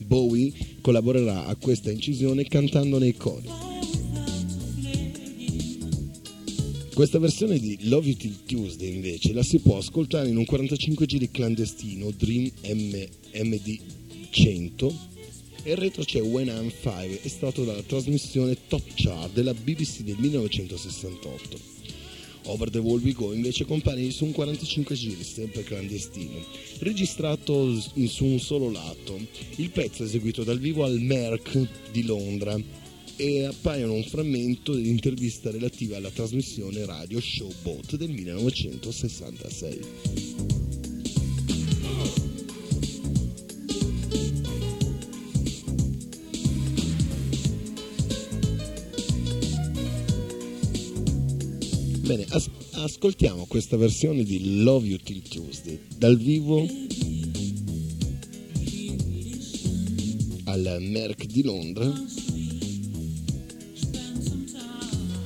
Bowie 0.04 0.52
collaborerà 0.82 1.46
a 1.46 1.56
questa 1.56 1.90
incisione 1.90 2.44
cantando 2.44 2.98
nei 2.98 3.16
cori. 3.16 3.48
Questa 6.94 7.18
versione 7.18 7.58
di 7.58 7.88
Love 7.88 8.08
You 8.08 8.16
Till 8.16 8.36
Tuesday 8.44 8.92
invece 8.92 9.32
la 9.32 9.42
si 9.42 9.60
può 9.60 9.78
ascoltare 9.78 10.28
in 10.28 10.36
un 10.36 10.44
45 10.44 11.06
giri 11.06 11.30
clandestino 11.30 12.10
Dream 12.10 12.50
M- 12.66 13.08
MD100 13.32 14.94
e 15.62 15.70
il 15.70 15.76
retro 15.78 16.04
c'è 16.04 16.20
When 16.20 16.48
I'm 16.48 16.70
5 16.70 17.22
estratto 17.22 17.64
dalla 17.64 17.80
trasmissione 17.80 18.58
Top 18.68 18.82
Chart 18.94 19.32
della 19.32 19.54
BBC 19.54 20.00
del 20.00 20.16
1968. 20.18 21.58
Over 22.44 22.68
the 22.68 22.78
Wall 22.78 23.00
We 23.00 23.12
Go 23.12 23.32
invece 23.32 23.64
compare 23.64 24.10
su 24.10 24.26
un 24.26 24.32
45 24.32 24.94
giri, 24.94 25.24
sempre 25.24 25.62
clandestino, 25.62 26.44
registrato 26.80 27.80
su 27.80 28.24
un 28.24 28.38
solo 28.38 28.70
lato. 28.70 29.18
Il 29.56 29.70
pezzo 29.70 30.02
è 30.02 30.06
eseguito 30.06 30.44
dal 30.44 30.58
vivo 30.58 30.84
al 30.84 31.00
Merck 31.00 31.90
di 31.90 32.02
Londra 32.02 32.60
e 33.22 33.44
appaiono 33.44 33.92
un 33.92 34.02
frammento 34.02 34.74
dell'intervista 34.74 35.52
relativa 35.52 35.96
alla 35.96 36.10
trasmissione 36.10 36.84
radio 36.84 37.20
Showboat 37.20 37.94
del 37.94 38.10
1966. 38.10 39.80
Bene, 52.00 52.26
as- 52.30 52.50
ascoltiamo 52.72 53.46
questa 53.46 53.76
versione 53.76 54.24
di 54.24 54.62
Love 54.64 54.88
You 54.88 54.98
Till 54.98 55.22
Tuesday 55.22 55.78
dal 55.96 56.18
vivo 56.18 56.66
al 60.46 60.78
Merck 60.80 61.24
di 61.26 61.44
Londra. 61.44 62.21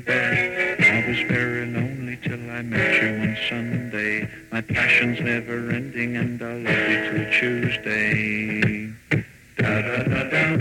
baby. 0.00 0.84
I 0.84 1.08
was 1.08 1.18
very 1.28 1.66
lonely 1.66 2.16
till 2.22 2.50
I 2.50 2.62
met 2.62 3.02
you 3.02 3.08
on 3.08 3.36
Sunday. 3.48 4.28
My 4.50 4.60
passion's 4.60 5.20
never 5.20 5.70
ending 5.70 6.16
and 6.16 6.42
I'll 6.42 6.58
love 6.58 6.88
you 6.88 7.10
till 7.10 7.32
Tuesday. 7.32 8.92
Da 9.58 9.82
da 9.82 10.02
da 10.04 10.22
da. 10.32 10.56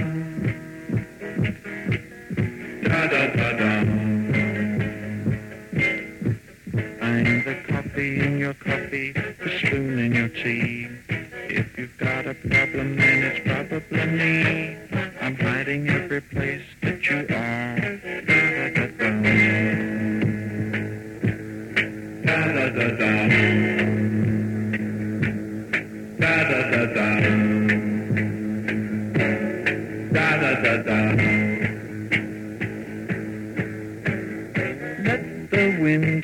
Da 2.83 3.07
da 3.07 3.27
da 3.35 3.51
da. 3.59 3.71
I'm 7.01 7.43
the 7.43 7.55
coffee 7.67 8.19
in 8.19 8.39
your 8.39 8.53
coffee, 8.53 9.11
the 9.11 9.59
spoon 9.59 9.99
in 9.99 10.13
your 10.13 10.29
tea. 10.29 10.87
If 11.49 11.77
you've 11.77 11.97
got 11.97 12.27
a 12.27 12.33
problem, 12.33 12.97
then 12.97 13.23
it's 13.23 13.39
probably 13.47 14.05
me. 14.05 14.77
I'm 15.21 15.35
hiding 15.35 15.89
every 15.89 16.21
place 16.21 16.63
that 16.81 17.09
you 17.09 17.25
are. 17.29 18.40
women 35.91 36.20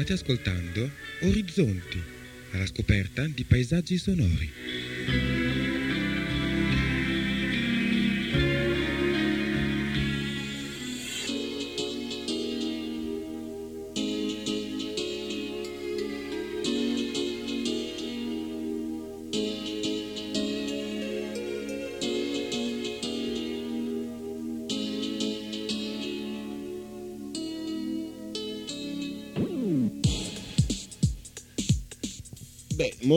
State 0.00 0.14
ascoltando 0.14 0.90
Orizzonti, 1.24 2.02
alla 2.52 2.64
scoperta 2.64 3.26
di 3.26 3.44
paesaggi 3.44 3.98
sonori. 3.98 5.59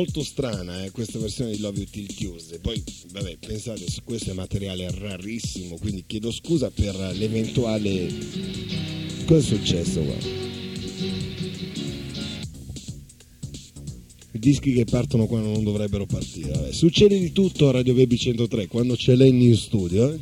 Molto 0.04 0.22
strana 0.22 0.84
eh, 0.84 0.92
questa 0.92 1.18
versione 1.18 1.52
di 1.52 1.60
Love 1.60 1.78
You 1.78 1.88
Till 1.90 2.14
Tuesday. 2.14 2.60
Poi, 2.60 2.84
vabbè, 3.12 3.38
pensate, 3.38 3.86
questo 4.04 4.32
è 4.32 4.34
materiale 4.34 4.92
rarissimo, 4.92 5.78
quindi 5.78 6.04
chiedo 6.06 6.30
scusa 6.30 6.70
per 6.70 6.94
l'eventuale... 7.16 8.12
Cosa 9.26 9.40
è 9.40 9.42
successo 9.42 10.02
qua? 10.02 10.16
Dischi 14.32 14.74
che 14.74 14.84
partono 14.84 15.26
quando 15.26 15.52
non 15.52 15.64
dovrebbero 15.64 16.06
partire. 16.06 16.52
Vabbè, 16.52 16.74
succede 16.74 17.18
di 17.18 17.32
tutto 17.32 17.70
a 17.70 17.72
Radio 17.72 17.94
Baby 17.94 18.18
103 18.18 18.68
quando 18.68 18.96
c'è 18.96 19.16
Lenny 19.16 19.48
in 19.48 19.56
studio. 19.56 20.12
Eh? 20.12 20.20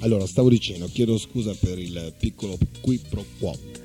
Allora, 0.00 0.26
stavo 0.26 0.48
dicendo, 0.48 0.88
chiedo 0.92 1.16
scusa 1.18 1.54
per 1.54 1.78
il 1.78 2.12
piccolo 2.18 2.58
qui 2.80 2.98
pro 2.98 3.24
quo. 3.38 3.75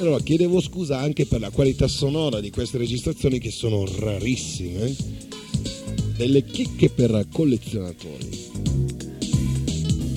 Allora, 0.00 0.18
chiedevo 0.22 0.62
scusa 0.62 0.98
anche 0.98 1.26
per 1.26 1.40
la 1.40 1.50
qualità 1.50 1.86
sonora 1.86 2.40
di 2.40 2.48
queste 2.48 2.78
registrazioni 2.78 3.38
che 3.38 3.50
sono 3.50 3.84
rarissime, 3.84 4.96
delle 6.16 6.42
chicche 6.42 6.88
per 6.88 7.26
collezionatori. 7.30 8.48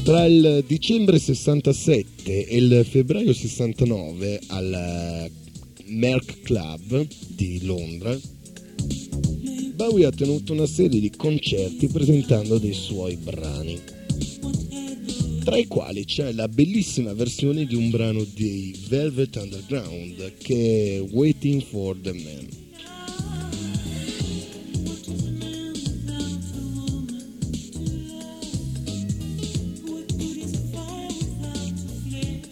Tra 0.04 0.24
il 0.26 0.64
dicembre 0.66 1.20
67 1.20 2.48
e 2.48 2.56
il 2.56 2.86
febbraio 2.90 3.34
69 3.34 4.40
al 4.48 5.30
Merck 5.88 6.40
Club 6.44 7.06
di 7.28 7.66
Londra, 7.66 8.18
Bowie 9.76 10.06
ha 10.06 10.12
tenuto 10.12 10.54
una 10.54 10.66
serie 10.66 11.02
di 11.02 11.10
concerti 11.10 11.88
presentando 11.88 12.58
dei 12.58 12.74
suoi 12.74 13.18
brani 13.18 13.82
tra 15.44 15.58
i 15.58 15.68
quali 15.68 16.06
c'è 16.06 16.32
la 16.32 16.48
bellissima 16.48 17.14
versione 17.14 17.66
di 17.66 17.76
un 17.76 17.90
brano 17.90 18.26
dei 18.34 18.74
Velvet 18.88 19.36
Underground 19.36 20.38
che 20.38 20.96
è 20.96 21.14
Waiting 21.14 21.62
for 21.62 21.98
the 21.98 22.14
Man. 22.14 22.48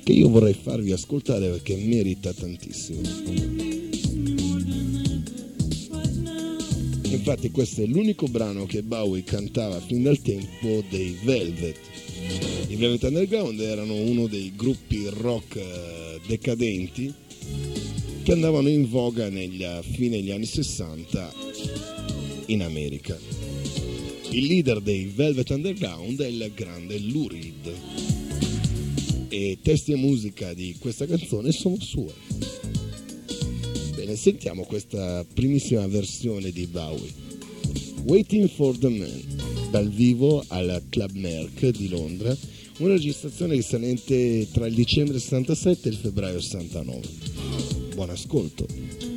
Che 0.03 0.11
io 0.11 0.27
vorrei 0.27 0.53
farvi 0.53 0.91
ascoltare 0.91 1.47
perché 1.49 1.77
merita 1.77 2.33
tantissimo. 2.33 2.99
Infatti 7.03 7.51
questo 7.51 7.83
è 7.83 7.85
l'unico 7.85 8.27
brano 8.27 8.65
che 8.65 8.83
Bowie 8.83 9.23
cantava 9.23 9.79
fin 9.79 10.03
dal 10.03 10.19
tempo 10.19 10.83
dei 10.89 11.17
Velvet. 11.23 12.10
I 12.67 12.75
Velvet 12.75 13.03
Underground 13.03 13.59
erano 13.59 13.95
uno 13.95 14.27
dei 14.27 14.53
gruppi 14.55 15.07
rock 15.09 15.55
eh, 15.55 16.19
decadenti 16.25 17.13
che 18.23 18.31
andavano 18.31 18.69
in 18.69 18.89
voga 18.89 19.29
negli, 19.29 19.65
fine 19.81 20.17
degli 20.17 20.31
anni 20.31 20.45
60 20.45 21.33
in 22.47 22.63
America. 22.63 23.17
Il 24.29 24.45
leader 24.45 24.79
dei 24.79 25.11
Velvet 25.13 25.49
Underground 25.49 26.21
è 26.21 26.27
il 26.27 26.51
grande 26.55 26.99
Lou 26.99 27.27
Reed 27.27 27.73
e 29.27 29.57
testi 29.61 29.93
e 29.93 29.95
musica 29.95 30.53
di 30.53 30.75
questa 30.79 31.05
canzone 31.05 31.51
sono 31.51 31.77
sue. 31.79 32.13
Bene, 33.95 34.15
sentiamo 34.15 34.63
questa 34.63 35.25
primissima 35.33 35.87
versione 35.87 36.51
di 36.51 36.67
Bowie. 36.67 37.11
Waiting 38.03 38.49
for 38.49 38.77
the 38.77 38.89
Man, 38.89 39.40
dal 39.71 39.89
vivo 39.89 40.43
al 40.49 40.83
Club 40.89 41.13
Merck 41.13 41.69
di 41.69 41.87
Londra, 41.87 42.35
una 42.79 42.93
registrazione 42.93 43.55
risalente 43.55 44.47
tra 44.51 44.67
il 44.67 44.73
dicembre 44.75 45.17
67 45.17 45.87
e 45.87 45.91
il 45.91 45.97
febbraio 45.97 46.41
69. 46.41 47.07
Buon 47.95 48.09
ascolto. 48.09 49.10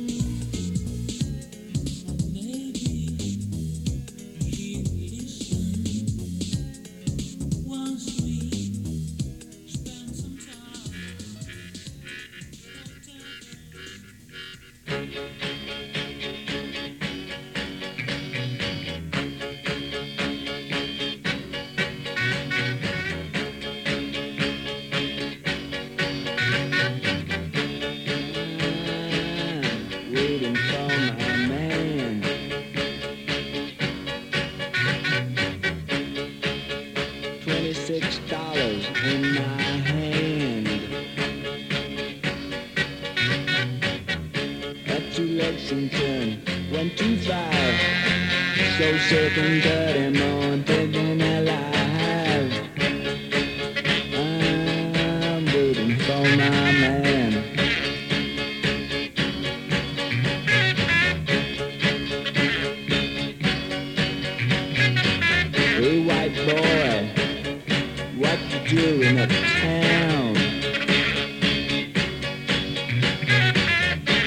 In 68.67 69.19
a 69.19 69.27
town. 69.27 70.35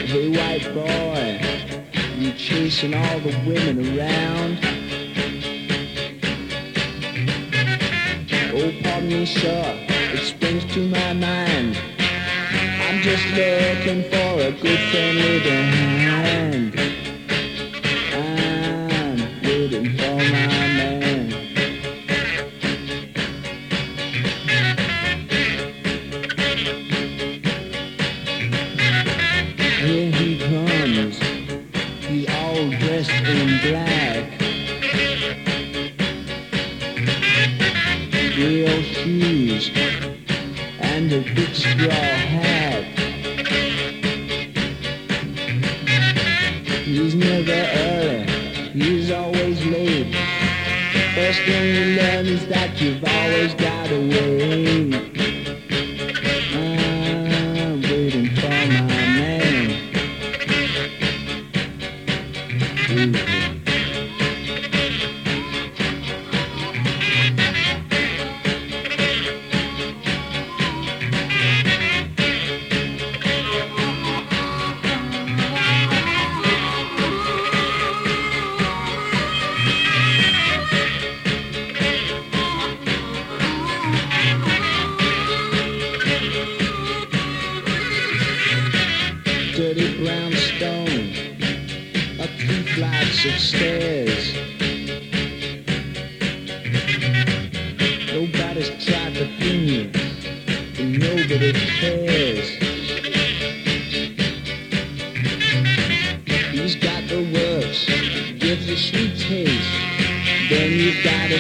Hey, 0.07 0.29
white 0.29 0.73
boy, 0.73 1.41
you 2.17 2.33
chasing 2.35 2.95
all 2.95 3.19
the 3.19 3.37
women 3.45 3.99
around? 3.99 4.59
Oh, 8.55 8.73
pardon 8.85 9.09
me, 9.09 9.27
sir, 9.27 9.87
it 10.15 10.25
springs 10.25 10.65
to 10.73 10.89
my 10.89 11.15
mind. 11.15 11.77
I'm 11.99 13.03
just 13.03 13.27
looking 13.31 14.05
for 14.05 14.41
a 14.41 14.53
good 14.53 14.79
friendly 14.91 15.41
hand. 15.41 16.48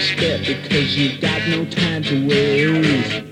Step 0.00 0.40
because 0.46 0.96
you've 0.96 1.20
got 1.20 1.48
no 1.48 1.64
time 1.66 2.02
to 2.04 2.28
waste. 2.28 3.27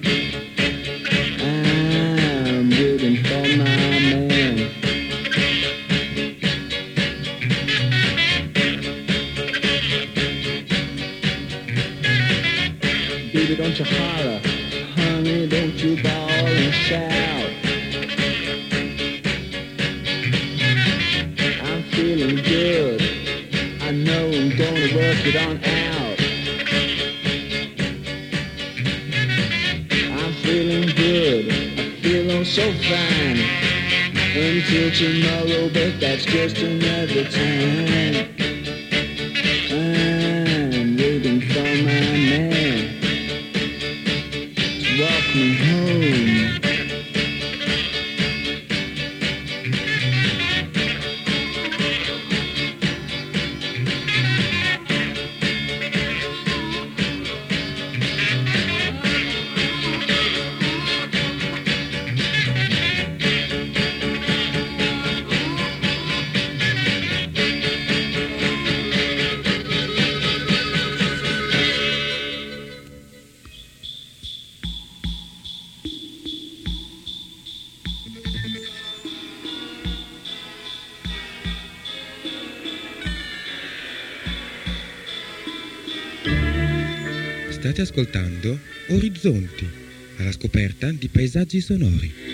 Di 91.47 91.61
paesaggi 91.61 91.61
sonori. 91.61 92.26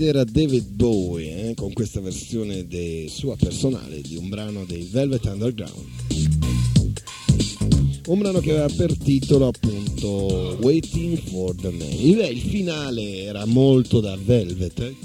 Ed 0.00 0.06
era 0.06 0.24
David 0.24 0.66
Bowie 0.70 1.50
eh, 1.50 1.54
con 1.54 1.74
questa 1.74 2.00
versione 2.00 2.66
de- 2.66 3.10
sua 3.10 3.36
personale 3.36 4.00
di 4.00 4.16
un 4.16 4.30
brano 4.30 4.64
dei 4.64 4.88
Velvet 4.90 5.26
Underground. 5.26 5.84
Un 8.06 8.18
brano 8.18 8.40
che 8.40 8.50
aveva 8.52 8.74
per 8.74 8.96
titolo 8.96 9.48
appunto 9.48 10.56
Waiting 10.62 11.18
for 11.18 11.54
the 11.54 11.68
Man. 11.68 11.92
Il, 11.92 12.18
il 12.32 12.40
finale 12.40 13.24
era 13.24 13.44
molto 13.44 14.00
da 14.00 14.16
Velvet. 14.16 14.80
eh. 14.80 14.96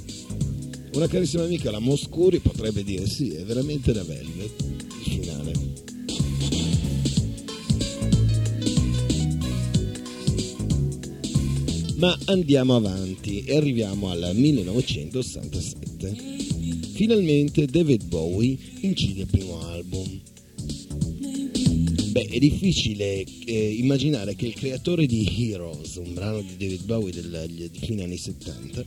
Una 0.94 1.08
carissima 1.08 1.44
amica, 1.44 1.72
la 1.72 1.80
Moscuri, 1.80 2.40
potrebbe 2.40 2.82
dire 2.86 3.06
sì, 3.06 3.32
è 3.32 3.44
veramente 3.44 3.92
da 3.92 4.02
Velvet 4.02 4.75
Ma 12.06 12.16
andiamo 12.26 12.76
avanti 12.76 13.44
e 13.46 13.56
arriviamo 13.56 14.12
al 14.12 14.30
1967. 14.36 16.16
Finalmente 16.94 17.66
David 17.66 18.04
Bowie 18.04 18.56
incide 18.82 19.22
il 19.22 19.28
primo 19.28 19.60
album. 19.62 20.22
Beh, 22.12 22.28
è 22.28 22.38
difficile 22.38 23.24
eh, 23.24 23.74
immaginare 23.80 24.36
che 24.36 24.46
il 24.46 24.54
creatore 24.54 25.08
di 25.08 25.50
Heroes, 25.50 25.96
un 25.96 26.14
brano 26.14 26.42
di 26.42 26.56
David 26.58 26.84
Bowie 26.84 27.12
del, 27.12 27.70
di 27.72 27.80
fine 27.80 28.04
anni 28.04 28.18
70, 28.18 28.86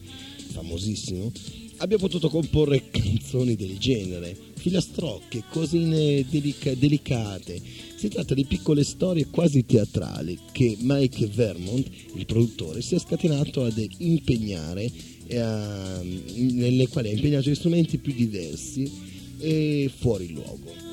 famosissimo, 0.53 1.33
abbia 1.79 1.99
potuto 1.99 2.29
comporre 2.29 2.91
canzoni 2.91 3.57
del 3.57 3.79
genere, 3.79 4.37
filastrocche, 4.55 5.45
cosine 5.51 6.25
delica- 6.29 6.75
delicate. 6.75 7.61
Si 7.97 8.09
tratta 8.09 8.35
di 8.35 8.45
piccole 8.45 8.85
storie 8.85 9.27
quasi 9.31 9.65
teatrali 9.65 10.39
che 10.53 10.77
Mike 10.81 11.27
Vermont, 11.27 11.89
il 12.15 12.27
produttore, 12.27 12.83
si 12.83 12.95
è 12.95 12.99
scatenato 12.99 13.65
ad 13.65 13.85
impegnare, 13.99 14.91
a- 15.33 16.01
nelle 16.03 16.89
quali 16.89 17.09
ha 17.09 17.13
impegnato 17.13 17.51
gli 17.51 17.55
strumenti 17.55 17.99
più 17.99 18.13
diversi 18.15 18.91
e 19.39 19.91
fuori 19.95 20.33
luogo. 20.33 20.87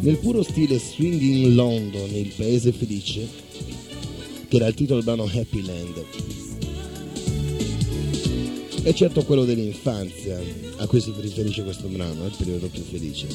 Nel 0.00 0.18
puro 0.18 0.42
stile 0.42 0.78
Swinging 0.78 1.54
London, 1.54 2.14
il 2.14 2.32
paese 2.36 2.72
felice, 2.72 3.28
che 4.48 4.56
era 4.56 4.68
il 4.68 4.74
titolo 4.74 5.02
del 5.02 5.14
brano 5.14 5.30
Happy 5.30 5.62
Land, 5.62 6.04
è 8.82 8.92
certo 8.94 9.24
quello 9.24 9.44
dell'infanzia 9.44 10.38
a 10.76 10.86
cui 10.86 11.00
si 11.00 11.12
riferisce 11.18 11.62
questo 11.62 11.88
brano, 11.88 12.24
è 12.24 12.26
il 12.26 12.34
periodo 12.36 12.68
più 12.68 12.82
felice. 12.82 13.26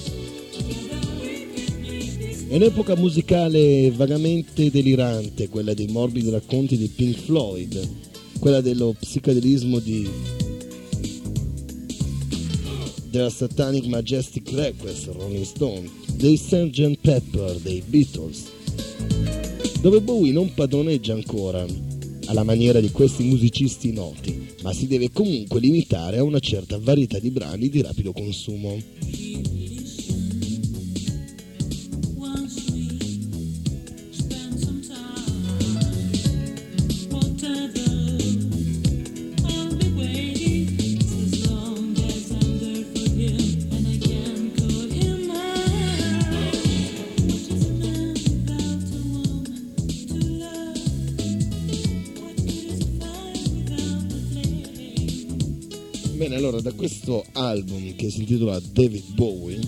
È 2.47 2.55
un'epoca 2.55 2.95
musicale 2.95 3.91
vagamente 3.91 4.69
delirante, 4.69 5.49
quella 5.49 5.73
dei 5.73 5.87
morbidi 5.87 6.29
racconti 6.29 6.77
di 6.77 6.87
Pink 6.87 7.17
Floyd, 7.17 7.89
quella 8.39 8.61
dello 8.61 8.95
psicadelismo 8.97 9.79
di 9.79 10.09
della 13.09 13.29
Satanic 13.29 13.85
Majestic 13.85 14.49
Request, 14.51 15.09
Rolling 15.13 15.45
Stone, 15.45 15.87
dei 16.15 16.35
Sgt. 16.35 16.97
Pepper, 16.99 17.57
dei 17.57 17.83
Beatles, 17.85 18.45
dove 19.81 20.01
Bowie 20.01 20.31
non 20.31 20.51
padroneggia 20.51 21.13
ancora 21.13 21.63
alla 22.25 22.43
maniera 22.43 22.79
di 22.79 22.91
questi 22.91 23.23
musicisti 23.23 23.91
noti, 23.91 24.53
ma 24.61 24.73
si 24.73 24.87
deve 24.87 25.11
comunque 25.11 25.59
limitare 25.59 26.17
a 26.17 26.23
una 26.23 26.39
certa 26.39 26.77
varietà 26.79 27.19
di 27.19 27.31
brani 27.31 27.69
di 27.69 27.81
rapido 27.81 28.11
consumo. 28.11 28.77
Album 57.53 57.95
che 57.95 58.09
si 58.09 58.21
intitola 58.21 58.59
David 58.59 59.13
Bowie, 59.13 59.59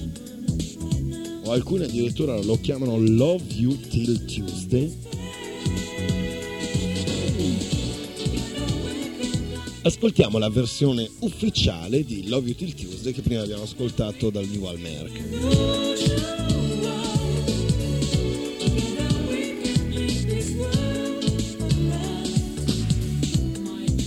o 1.43 1.51
alcuni 1.51 1.83
addirittura 1.83 2.41
lo 2.41 2.59
chiamano 2.59 2.97
Love 2.97 3.43
You 3.53 3.77
Till 3.77 4.25
Tuesday, 4.25 4.91
ascoltiamo 9.83 10.39
la 10.39 10.49
versione 10.49 11.07
ufficiale 11.19 12.03
di 12.03 12.27
Love 12.27 12.47
You 12.47 12.55
Till 12.55 12.73
Tuesday 12.73 13.13
che 13.13 13.21
prima 13.21 13.41
abbiamo 13.41 13.63
ascoltato 13.63 14.31
dal 14.31 14.45
vivo 14.45 14.69
al. 14.69 14.79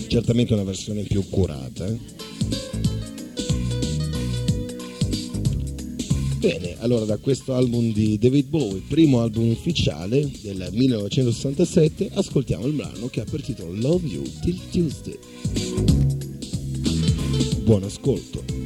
Certamente 0.09 0.55
una 0.55 0.65
versione 0.65 1.03
più 1.03 1.23
curata. 1.29 2.27
Bene, 6.39 6.77
allora 6.79 7.05
da 7.05 7.17
questo 7.17 7.55
album 7.55 7.93
di 7.93 8.17
David 8.17 8.47
Bowie, 8.47 8.81
primo 8.87 9.21
album 9.21 9.51
ufficiale 9.51 10.31
del 10.41 10.69
1967, 10.71 12.11
ascoltiamo 12.15 12.65
il 12.67 12.75
brano 12.75 13.09
che 13.09 13.23
ha 13.23 13.25
per 13.29 13.43
titolo 13.43 13.75
Love 13.75 14.07
You 14.07 14.23
Till 14.41 14.61
Tuesday. 14.71 15.19
Buon 17.65 17.83
ascolto. 17.83 18.58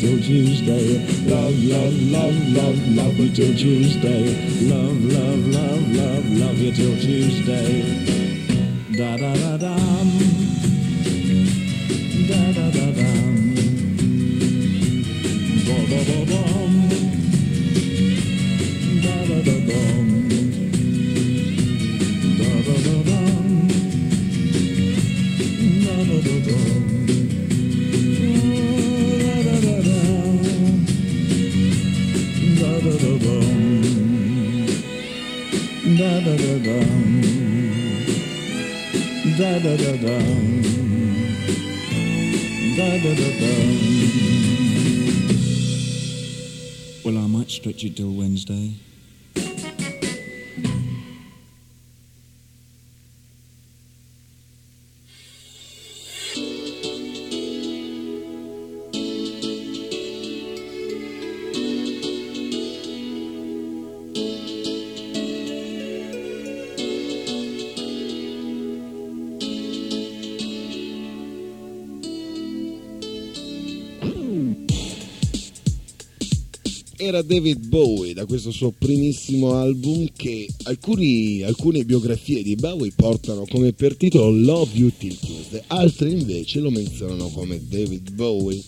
Till 0.00 0.18
Tuesday. 0.22 0.96
Love, 1.26 1.62
love, 1.62 1.92
love, 2.10 2.56
love, 2.56 2.88
love 2.96 3.18
you 3.18 3.30
till 3.34 3.54
Tuesday. 3.54 4.32
Love, 4.62 5.04
love, 5.04 5.46
love, 5.48 5.92
love, 5.94 6.38
love 6.38 6.58
you 6.58 6.72
till 6.72 6.96
Tuesday. 6.98 8.29
Era 77.20 77.28
David 77.28 77.66
Bowie 77.66 78.14
da 78.14 78.24
questo 78.24 78.50
suo 78.50 78.70
primissimo 78.70 79.52
album 79.52 80.08
che 80.16 80.48
alcuni- 80.62 81.42
alcune 81.42 81.84
biografie 81.84 82.42
di 82.42 82.54
Bowie 82.54 82.92
portano 82.96 83.44
come 83.46 83.74
per 83.74 83.94
titolo 83.94 84.30
Love 84.30 84.70
You 84.72 84.90
Till 84.96 85.18
Tuesday, 85.18 85.62
altre 85.66 86.08
invece 86.10 86.60
lo 86.60 86.70
menzionano 86.70 87.28
come 87.28 87.60
David 87.68 88.12
Bowie. 88.12 88.62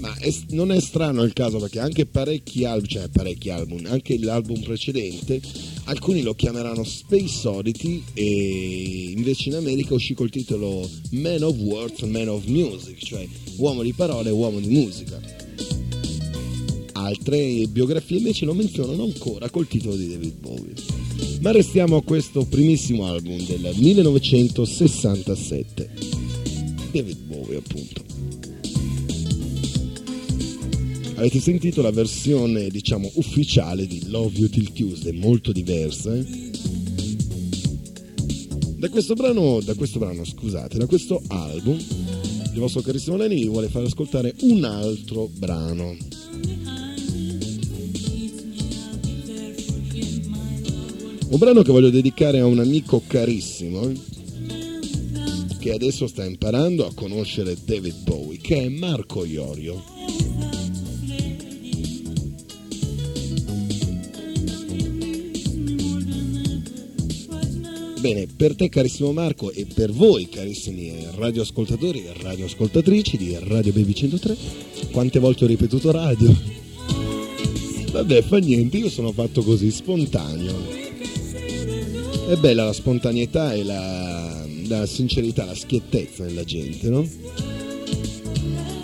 Ma 0.00 0.14
è- 0.18 0.34
non 0.50 0.72
è 0.72 0.80
strano 0.80 1.22
il 1.22 1.32
caso 1.32 1.58
perché 1.58 1.78
anche 1.78 2.04
parecchi 2.04 2.66
album, 2.66 2.86
cioè 2.86 3.08
parecchi 3.08 3.48
album, 3.48 3.86
anche 3.86 4.18
l'album 4.18 4.60
precedente, 4.60 5.40
alcuni 5.84 6.20
lo 6.20 6.34
chiameranno 6.34 6.84
Space 6.84 7.48
Oddity 7.48 8.02
e 8.12 9.12
invece 9.16 9.48
in 9.48 9.54
America 9.54 9.94
uscì 9.94 10.12
col 10.12 10.28
titolo 10.28 10.86
Man 11.12 11.42
of 11.42 11.56
Words, 11.56 12.02
Man 12.02 12.28
of 12.28 12.44
Music, 12.44 12.98
cioè 12.98 13.26
uomo 13.56 13.82
di 13.82 13.94
parole, 13.94 14.28
uomo 14.28 14.60
di 14.60 14.68
musica. 14.68 15.18
Altre 17.04 17.66
biografie 17.66 18.16
invece 18.16 18.46
lo 18.46 18.54
menzionano 18.54 19.04
ancora 19.04 19.50
col 19.50 19.68
titolo 19.68 19.94
di 19.94 20.08
David 20.08 20.38
Bowie. 20.38 20.72
Ma 21.40 21.52
restiamo 21.52 21.96
a 21.96 22.02
questo 22.02 22.46
primissimo 22.46 23.06
album 23.06 23.44
del 23.44 23.74
1967. 23.76 25.90
David 26.90 27.18
Bowie, 27.24 27.58
appunto. 27.58 28.02
Avete 31.16 31.40
sentito 31.40 31.82
la 31.82 31.90
versione, 31.90 32.70
diciamo, 32.70 33.10
ufficiale 33.16 33.86
di 33.86 34.08
Love 34.08 34.38
You 34.38 34.48
Till 34.48 34.72
Tuesday, 34.72 35.12
molto 35.12 35.52
diversa, 35.52 36.16
eh? 36.16 36.24
Da 38.78 38.88
questo 38.88 39.12
brano, 39.12 39.60
da 39.60 39.74
questo 39.74 39.98
brano, 39.98 40.24
scusate, 40.24 40.78
da 40.78 40.86
questo 40.86 41.20
album, 41.26 41.76
il 41.76 42.58
vostro 42.58 42.80
carissimo 42.80 43.18
Lenny 43.18 43.40
vi 43.40 43.48
vuole 43.48 43.68
far 43.68 43.84
ascoltare 43.84 44.34
un 44.40 44.64
altro 44.64 45.28
brano. 45.36 46.22
Un 51.34 51.40
brano 51.40 51.62
che 51.62 51.72
voglio 51.72 51.90
dedicare 51.90 52.38
a 52.38 52.46
un 52.46 52.60
amico 52.60 53.02
carissimo 53.04 53.88
eh, 53.88 53.98
che 55.58 55.72
adesso 55.72 56.06
sta 56.06 56.24
imparando 56.24 56.86
a 56.86 56.94
conoscere 56.94 57.56
David 57.60 58.04
Bowie, 58.04 58.38
che 58.38 58.62
è 58.62 58.68
Marco 58.68 59.24
Iorio. 59.24 59.82
Bene, 67.98 68.28
per 68.28 68.54
te 68.54 68.68
carissimo 68.68 69.10
Marco 69.10 69.50
e 69.50 69.66
per 69.66 69.90
voi 69.90 70.28
carissimi 70.28 71.04
radioascoltatori 71.16 72.04
e 72.04 72.12
radioascoltatrici 72.16 73.16
di 73.16 73.36
Radio 73.40 73.72
Baby 73.72 73.92
103, 73.92 74.36
quante 74.92 75.18
volte 75.18 75.42
ho 75.42 75.48
ripetuto 75.48 75.90
radio? 75.90 76.32
Vabbè, 77.90 78.22
fa 78.22 78.38
niente, 78.38 78.76
io 78.76 78.88
sono 78.88 79.10
fatto 79.10 79.42
così, 79.42 79.72
spontaneo. 79.72 80.83
È 82.26 82.36
bella 82.36 82.64
la 82.64 82.72
spontaneità 82.72 83.52
e 83.52 83.62
la, 83.62 84.46
la 84.66 84.86
sincerità, 84.86 85.44
la 85.44 85.54
schiettezza 85.54 86.24
nella 86.24 86.44
gente, 86.44 86.88
no? 86.88 87.06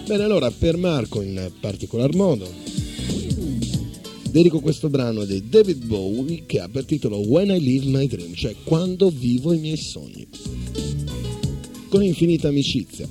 Bene, 0.07 0.23
allora 0.25 0.51
per 0.51 0.77
Marco 0.77 1.23
in 1.23 1.51
particolar 1.59 2.15
modo 2.15 2.47
dedico 4.31 4.61
questo 4.61 4.89
brano 4.89 5.25
di 5.25 5.49
David 5.49 5.85
Bowie 5.87 6.45
che 6.47 6.61
ha 6.61 6.69
per 6.69 6.85
titolo 6.85 7.19
When 7.19 7.51
I 7.51 7.61
Live 7.61 7.87
My 7.87 8.07
Dream, 8.07 8.35
cioè 8.35 8.55
quando 8.63 9.11
vivo 9.11 9.53
i 9.53 9.59
miei 9.59 9.77
sogni. 9.77 10.29
Con 11.89 12.03
infinita 12.03 12.49
amicizia. 12.49 13.09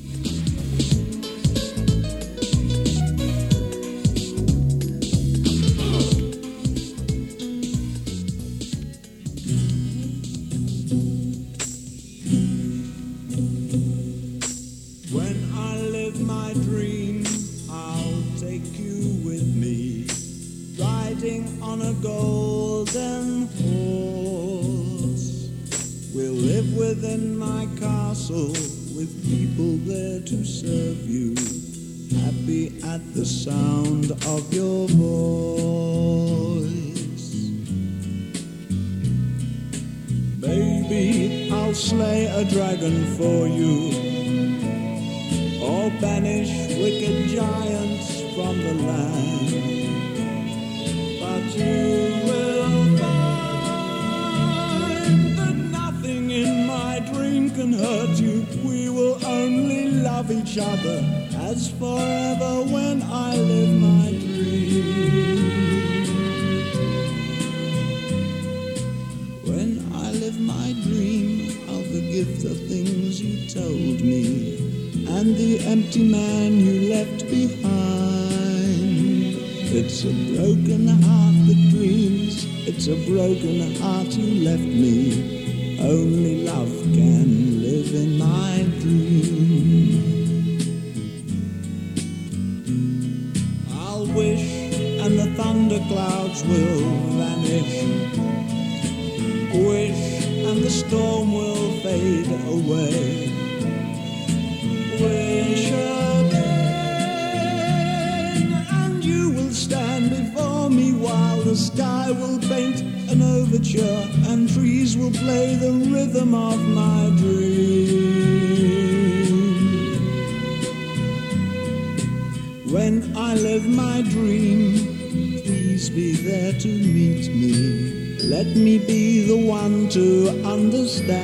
When 122.72 123.18
I 123.18 123.34
live 123.34 123.66
my 123.66 124.04
dream, 124.04 125.42
please 125.44 125.90
be 125.90 126.12
there 126.12 126.54
to 126.54 126.68
meet 126.68 127.28
me. 127.34 128.16
Let 128.24 128.46
me 128.56 128.78
be 128.78 129.26
the 129.26 129.38
one 129.38 129.90
to 129.90 130.30
understand. 130.46 131.18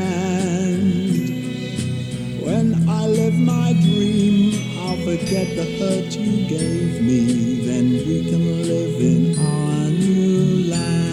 When 2.43 2.89
I 2.89 3.05
live 3.05 3.35
my 3.35 3.73
dream, 3.73 4.55
I'll 4.79 4.97
forget 5.05 5.55
the 5.55 5.65
hurt 5.77 6.17
you 6.17 6.47
gave 6.49 7.03
me. 7.03 7.63
Then 7.63 7.91
we 7.91 8.23
can 8.27 8.43
live 8.63 8.99
in 8.99 9.37
our 9.37 9.89
new 9.91 10.65
land. 10.71 11.05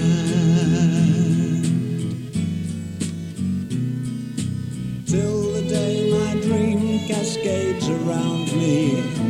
Till 5.07 5.53
the 5.53 5.63
day 5.69 6.11
my 6.11 6.41
dream 6.41 7.07
cascades 7.07 7.87
around 7.87 8.51
me. 8.57 9.22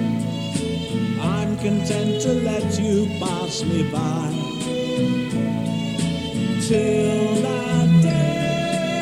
Content 1.63 2.21
to 2.23 2.33
let 2.43 2.79
you 2.81 3.07
pass 3.21 3.63
me 3.63 3.85
by. 3.85 4.33
Till 6.61 7.35
that 7.37 8.03
day, 8.03 8.93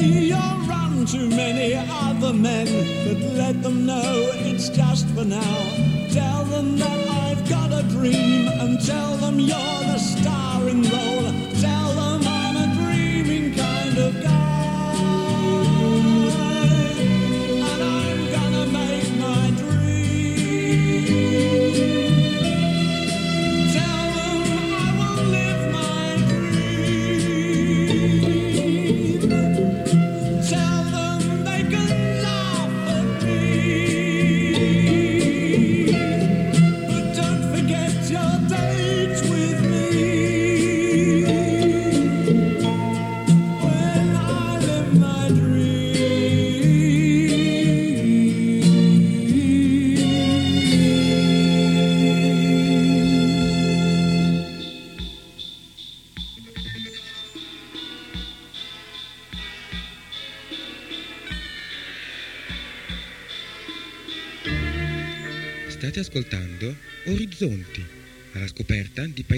you'll 0.00 0.58
run 0.66 1.04
to 1.04 1.28
many 1.28 1.74
other 1.74 2.32
men, 2.32 2.66
but 3.04 3.18
let 3.34 3.62
them 3.62 3.84
know 3.84 4.30
it's 4.36 4.70
just 4.70 5.06
for 5.08 5.26
now. 5.26 5.58
Tell 6.10 6.44
them 6.44 6.78
that 6.78 7.08
I've 7.08 7.46
got 7.46 7.72
a 7.72 7.82
dream, 7.90 8.48
and 8.48 8.80
tell 8.80 9.16
them 9.18 9.38
you're 9.38 9.82
the 9.92 9.98
star 9.98 10.44
starring 10.64 10.82
role. 10.82 11.43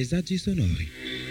Scoperta 0.06 0.20
di 0.20 0.38
paesaggi 0.38 1.25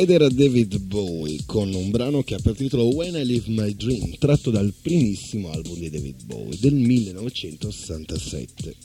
Ed 0.00 0.10
era 0.10 0.28
David 0.28 0.78
Bowie 0.78 1.40
con 1.44 1.74
un 1.74 1.90
brano 1.90 2.22
che 2.22 2.36
ha 2.36 2.38
per 2.40 2.54
titolo 2.54 2.84
When 2.94 3.16
I 3.16 3.26
Live 3.26 3.50
My 3.50 3.74
Dream, 3.74 4.14
tratto 4.18 4.50
dal 4.52 4.72
primissimo 4.80 5.50
album 5.50 5.76
di 5.78 5.90
David 5.90 6.22
Bowie 6.24 6.56
del 6.60 6.74
1967. 6.74 8.76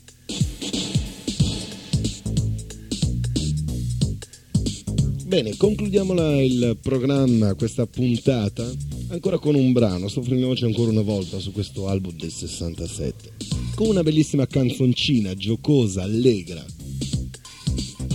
Bene, 5.25 5.55
concludiamo 5.55 6.13
la- 6.13 6.41
il 6.41 6.77
programma, 6.81 7.53
questa 7.55 7.85
puntata, 7.87 8.69
ancora 9.09 9.37
con 9.39 9.55
un 9.55 9.71
brano, 9.71 10.07
soffermiamoci 10.07 10.63
ancora 10.65 10.91
una 10.91 11.01
volta 11.01 11.39
su 11.39 11.51
questo 11.51 11.87
album 11.87 12.15
del 12.17 12.31
67, 12.31 13.31
con 13.75 13.87
una 13.87 14.03
bellissima 14.03 14.45
canzoncina 14.47 15.33
giocosa, 15.35 16.03
allegra, 16.03 16.63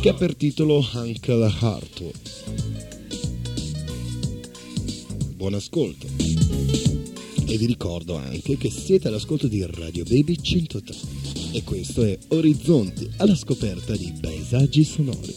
che 0.01 0.09
ha 0.09 0.15
per 0.15 0.35
titolo 0.37 0.85
Uncle 0.95 1.53
Arthur. 1.61 2.13
Buon 5.39 5.55
ascolto. 5.55 6.09
E 7.47 7.57
vi 7.57 7.67
ricordo 7.67 8.17
anche 8.17 8.57
che 8.57 8.73
siete 8.73 9.07
all'ascolto 9.07 9.47
di 9.47 9.65
Radio 9.65 10.03
Baby 10.03 10.35
103 10.35 10.97
e 11.53 11.63
questo 11.63 12.03
è 12.03 12.19
Orizzonti 12.31 13.09
alla 13.19 13.37
scoperta 13.37 13.95
di 13.95 14.13
paesaggi 14.21 14.83
sonori. 14.83 15.37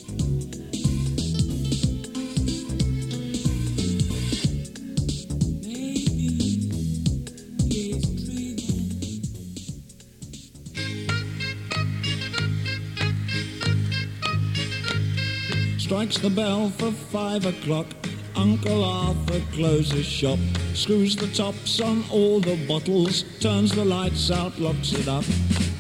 Strikes 15.78 16.20
the 16.22 16.32
bell 16.32 16.72
for 16.72 16.92
five 17.12 17.46
o'clock. 17.46 18.11
Uncle 18.42 18.84
Arthur 18.84 19.40
closes 19.54 20.04
shop, 20.04 20.40
screws 20.74 21.16
the 21.16 21.28
tops 21.28 21.80
on 21.80 22.04
all 22.10 22.40
the 22.40 22.56
bottles, 22.68 23.24
turns 23.40 23.72
the 23.72 23.86
lights 23.86 24.32
out, 24.32 24.58
locks 24.58 24.94
it 24.94 25.08
up, 25.08 25.24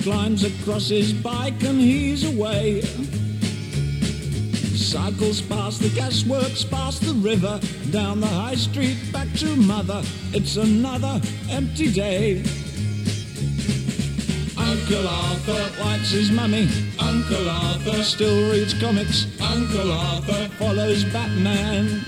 climbs 0.03 0.43
across 0.43 0.89
his 0.89 1.11
bike 1.11 1.63
and 1.63 1.81
he's 1.81 2.23
away. 2.23 2.81
Cycles 4.77 5.41
past 5.41 5.81
the 5.81 5.87
gasworks, 5.87 6.69
past 6.69 7.01
the 7.01 7.15
river, 7.15 7.59
down 7.89 8.21
the 8.21 8.27
high 8.27 8.53
street, 8.53 8.97
back 9.11 9.33
to 9.39 9.55
mother. 9.55 10.03
It's 10.31 10.57
another 10.57 11.19
empty 11.49 11.91
day. 11.91 12.43
Uncle 14.55 15.07
Arthur 15.07 15.81
likes 15.83 16.11
his 16.11 16.29
mummy. 16.29 16.69
Uncle 16.99 17.49
Arthur 17.49 18.03
still 18.03 18.51
reads 18.51 18.75
comics. 18.75 19.25
Uncle 19.41 19.91
Arthur 19.91 20.47
follows 20.59 21.03
Batman. 21.05 22.05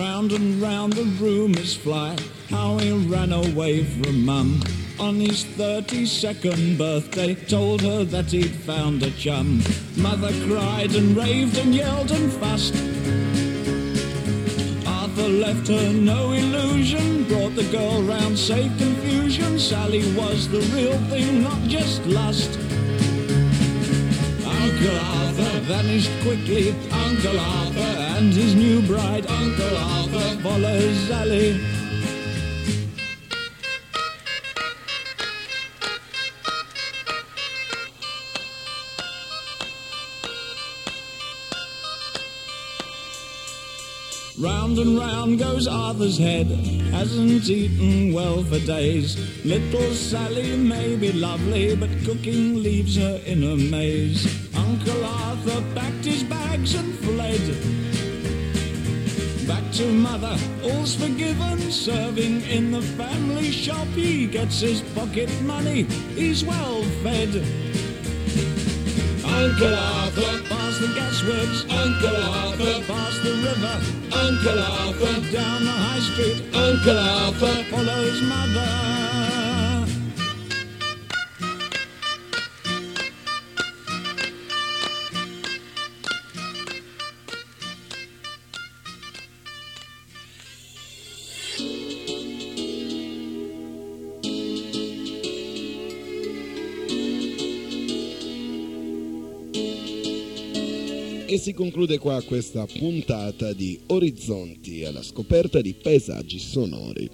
Round 0.00 0.32
and 0.32 0.62
round 0.62 0.94
the 0.94 1.04
rumours 1.22 1.76
fly 1.76 2.16
how 2.48 2.78
he 2.78 2.90
ran 2.90 3.34
away 3.34 3.84
from 3.84 4.24
mum. 4.24 4.62
On 4.98 5.16
his 5.16 5.44
32nd 5.44 6.78
birthday, 6.78 7.34
told 7.34 7.82
her 7.82 8.04
that 8.04 8.30
he'd 8.30 8.54
found 8.64 9.02
a 9.02 9.10
chum. 9.10 9.62
Mother 9.98 10.32
cried 10.48 10.94
and 10.94 11.14
raved 11.14 11.58
and 11.58 11.74
yelled 11.74 12.10
and 12.12 12.32
fussed. 12.32 12.74
Arthur 14.86 15.28
left 15.28 15.68
her 15.68 15.92
no 15.92 16.32
illusion, 16.32 17.24
brought 17.24 17.54
the 17.54 17.68
girl 17.70 18.02
round, 18.02 18.38
saved 18.38 18.78
confusion. 18.78 19.58
Sally 19.58 20.00
was 20.14 20.48
the 20.48 20.62
real 20.74 20.96
thing, 21.10 21.42
not 21.42 21.60
just 21.68 22.06
lust. 22.06 22.58
Uncle 24.46 24.98
Arthur 24.98 25.60
vanished 25.68 26.10
quickly. 26.22 26.70
Uncle 26.90 27.38
Arthur 27.38 28.09
and 28.20 28.34
his 28.34 28.54
new 28.54 28.82
bride, 28.82 29.26
Uncle 29.30 29.76
Arthur, 29.78 30.42
follows 30.42 30.96
Sally. 31.08 31.58
Round 44.38 44.78
and 44.78 44.98
round 44.98 45.38
goes 45.38 45.66
Arthur's 45.66 46.18
head, 46.18 46.48
hasn't 46.92 47.48
eaten 47.48 48.12
well 48.12 48.44
for 48.44 48.58
days. 48.60 49.16
Little 49.46 49.94
Sally 49.94 50.58
may 50.58 50.94
be 50.96 51.10
lovely, 51.12 51.74
but 51.74 51.88
cooking 52.04 52.62
leaves 52.62 52.96
her 52.96 53.18
in 53.24 53.42
a 53.44 53.56
maze. 53.56 54.26
Uncle 54.54 55.04
Arthur 55.06 55.64
packed 55.74 56.04
his 56.04 56.22
bags 56.24 56.74
and 56.74 56.94
fled. 56.98 57.89
To 59.80 59.90
mother, 59.94 60.36
all's 60.62 60.94
forgiven. 60.94 61.58
Serving 61.70 62.42
in 62.42 62.70
the 62.70 62.82
family 62.82 63.50
shop, 63.50 63.86
he 63.94 64.26
gets 64.26 64.60
his 64.60 64.82
pocket 64.94 65.30
money, 65.40 65.84
he's 66.14 66.44
well 66.44 66.82
fed. 67.02 67.30
Uncle 69.24 69.74
Arthur, 69.74 70.34
past 70.50 70.80
the 70.82 70.88
gasworks. 70.98 71.62
Uncle 71.72 72.14
Arthur, 72.14 72.92
past 72.92 73.22
the 73.24 73.32
river. 73.48 73.76
Uncle 74.12 74.58
Arthur, 74.58 75.32
down 75.32 75.64
the 75.64 75.70
high 75.70 76.00
street. 76.00 76.54
Uncle 76.54 76.98
Arthur 76.98 77.64
follows 77.70 78.20
mother. 78.20 79.09
Si 101.40 101.54
conclude 101.54 101.96
qua 101.96 102.22
questa 102.22 102.66
puntata 102.66 103.54
di 103.54 103.80
Orizzonti 103.86 104.84
alla 104.84 105.02
scoperta 105.02 105.62
di 105.62 105.72
paesaggi 105.72 106.38
sonori. 106.38 107.08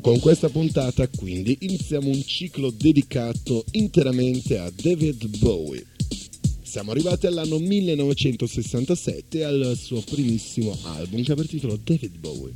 Con 0.00 0.18
questa 0.18 0.48
puntata 0.48 1.06
quindi 1.06 1.58
iniziamo 1.60 2.08
un 2.08 2.20
ciclo 2.24 2.70
dedicato 2.70 3.64
interamente 3.70 4.58
a 4.58 4.68
David 4.74 5.38
Bowie. 5.38 5.86
Siamo 6.60 6.90
arrivati 6.90 7.28
all'anno 7.28 7.58
1967 7.60 9.38
e 9.38 9.44
al 9.44 9.78
suo 9.80 10.00
primissimo 10.00 10.76
album 10.82 11.22
che 11.22 11.30
ha 11.30 11.36
per 11.36 11.46
titolo 11.46 11.78
David 11.80 12.18
Bowie. 12.18 12.52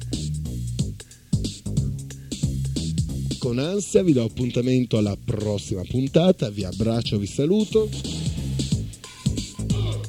Con 3.39 3.61
ansia 3.61 4.03
vi 4.03 4.13
do 4.13 4.25
appuntamento 4.25 4.99
alla 4.99 5.17
prossima 5.17 5.83
puntata, 5.85 6.51
vi 6.51 6.65
abbraccio, 6.65 7.19
vi 7.19 7.27
saluto 7.27 7.89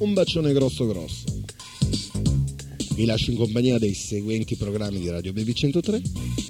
un 0.04 0.14
bacione 0.14 0.52
grosso 0.52 0.86
grosso. 0.86 1.24
Vi 2.94 3.06
lascio 3.06 3.32
in 3.32 3.38
compagnia 3.38 3.80
dei 3.80 3.94
seguenti 3.94 4.56
programmi 4.56 5.00
di 5.00 5.10
Radio 5.10 5.32
Baby 5.32 5.54
103. 5.54 6.02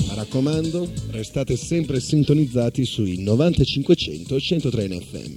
Ma 0.08 0.16
raccomando, 0.16 0.91
restate 1.12 1.56
sempre 1.56 1.99
sintonizzati 1.99 2.84
sui 2.84 3.22
9500 3.22 4.36
e 4.36 4.39
103 4.39 4.84
in 4.86 5.01
FM. 5.01 5.34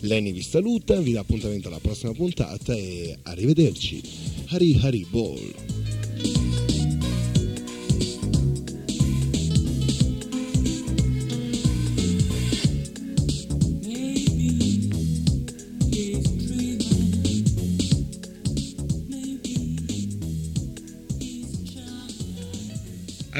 Lenny 0.00 0.32
vi 0.32 0.42
saluta, 0.42 1.00
vi 1.00 1.12
dà 1.12 1.20
appuntamento 1.20 1.68
alla 1.68 1.78
prossima 1.78 2.12
puntata 2.12 2.74
e 2.74 3.16
arrivederci. 3.22 4.02
Hari 4.48 4.78
Hari 4.82 5.06
Ball. 5.08 5.79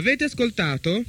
Avete 0.01 0.25
ascoltato? 0.25 1.05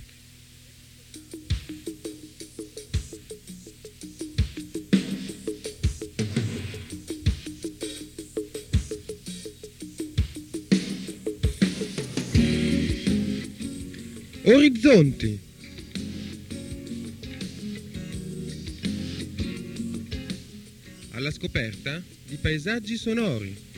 Orizzonti. 14.44 15.40
Alla 21.12 21.32
scoperta 21.32 22.04
di 22.26 22.36
paesaggi 22.36 22.98
sonori. 22.98 23.71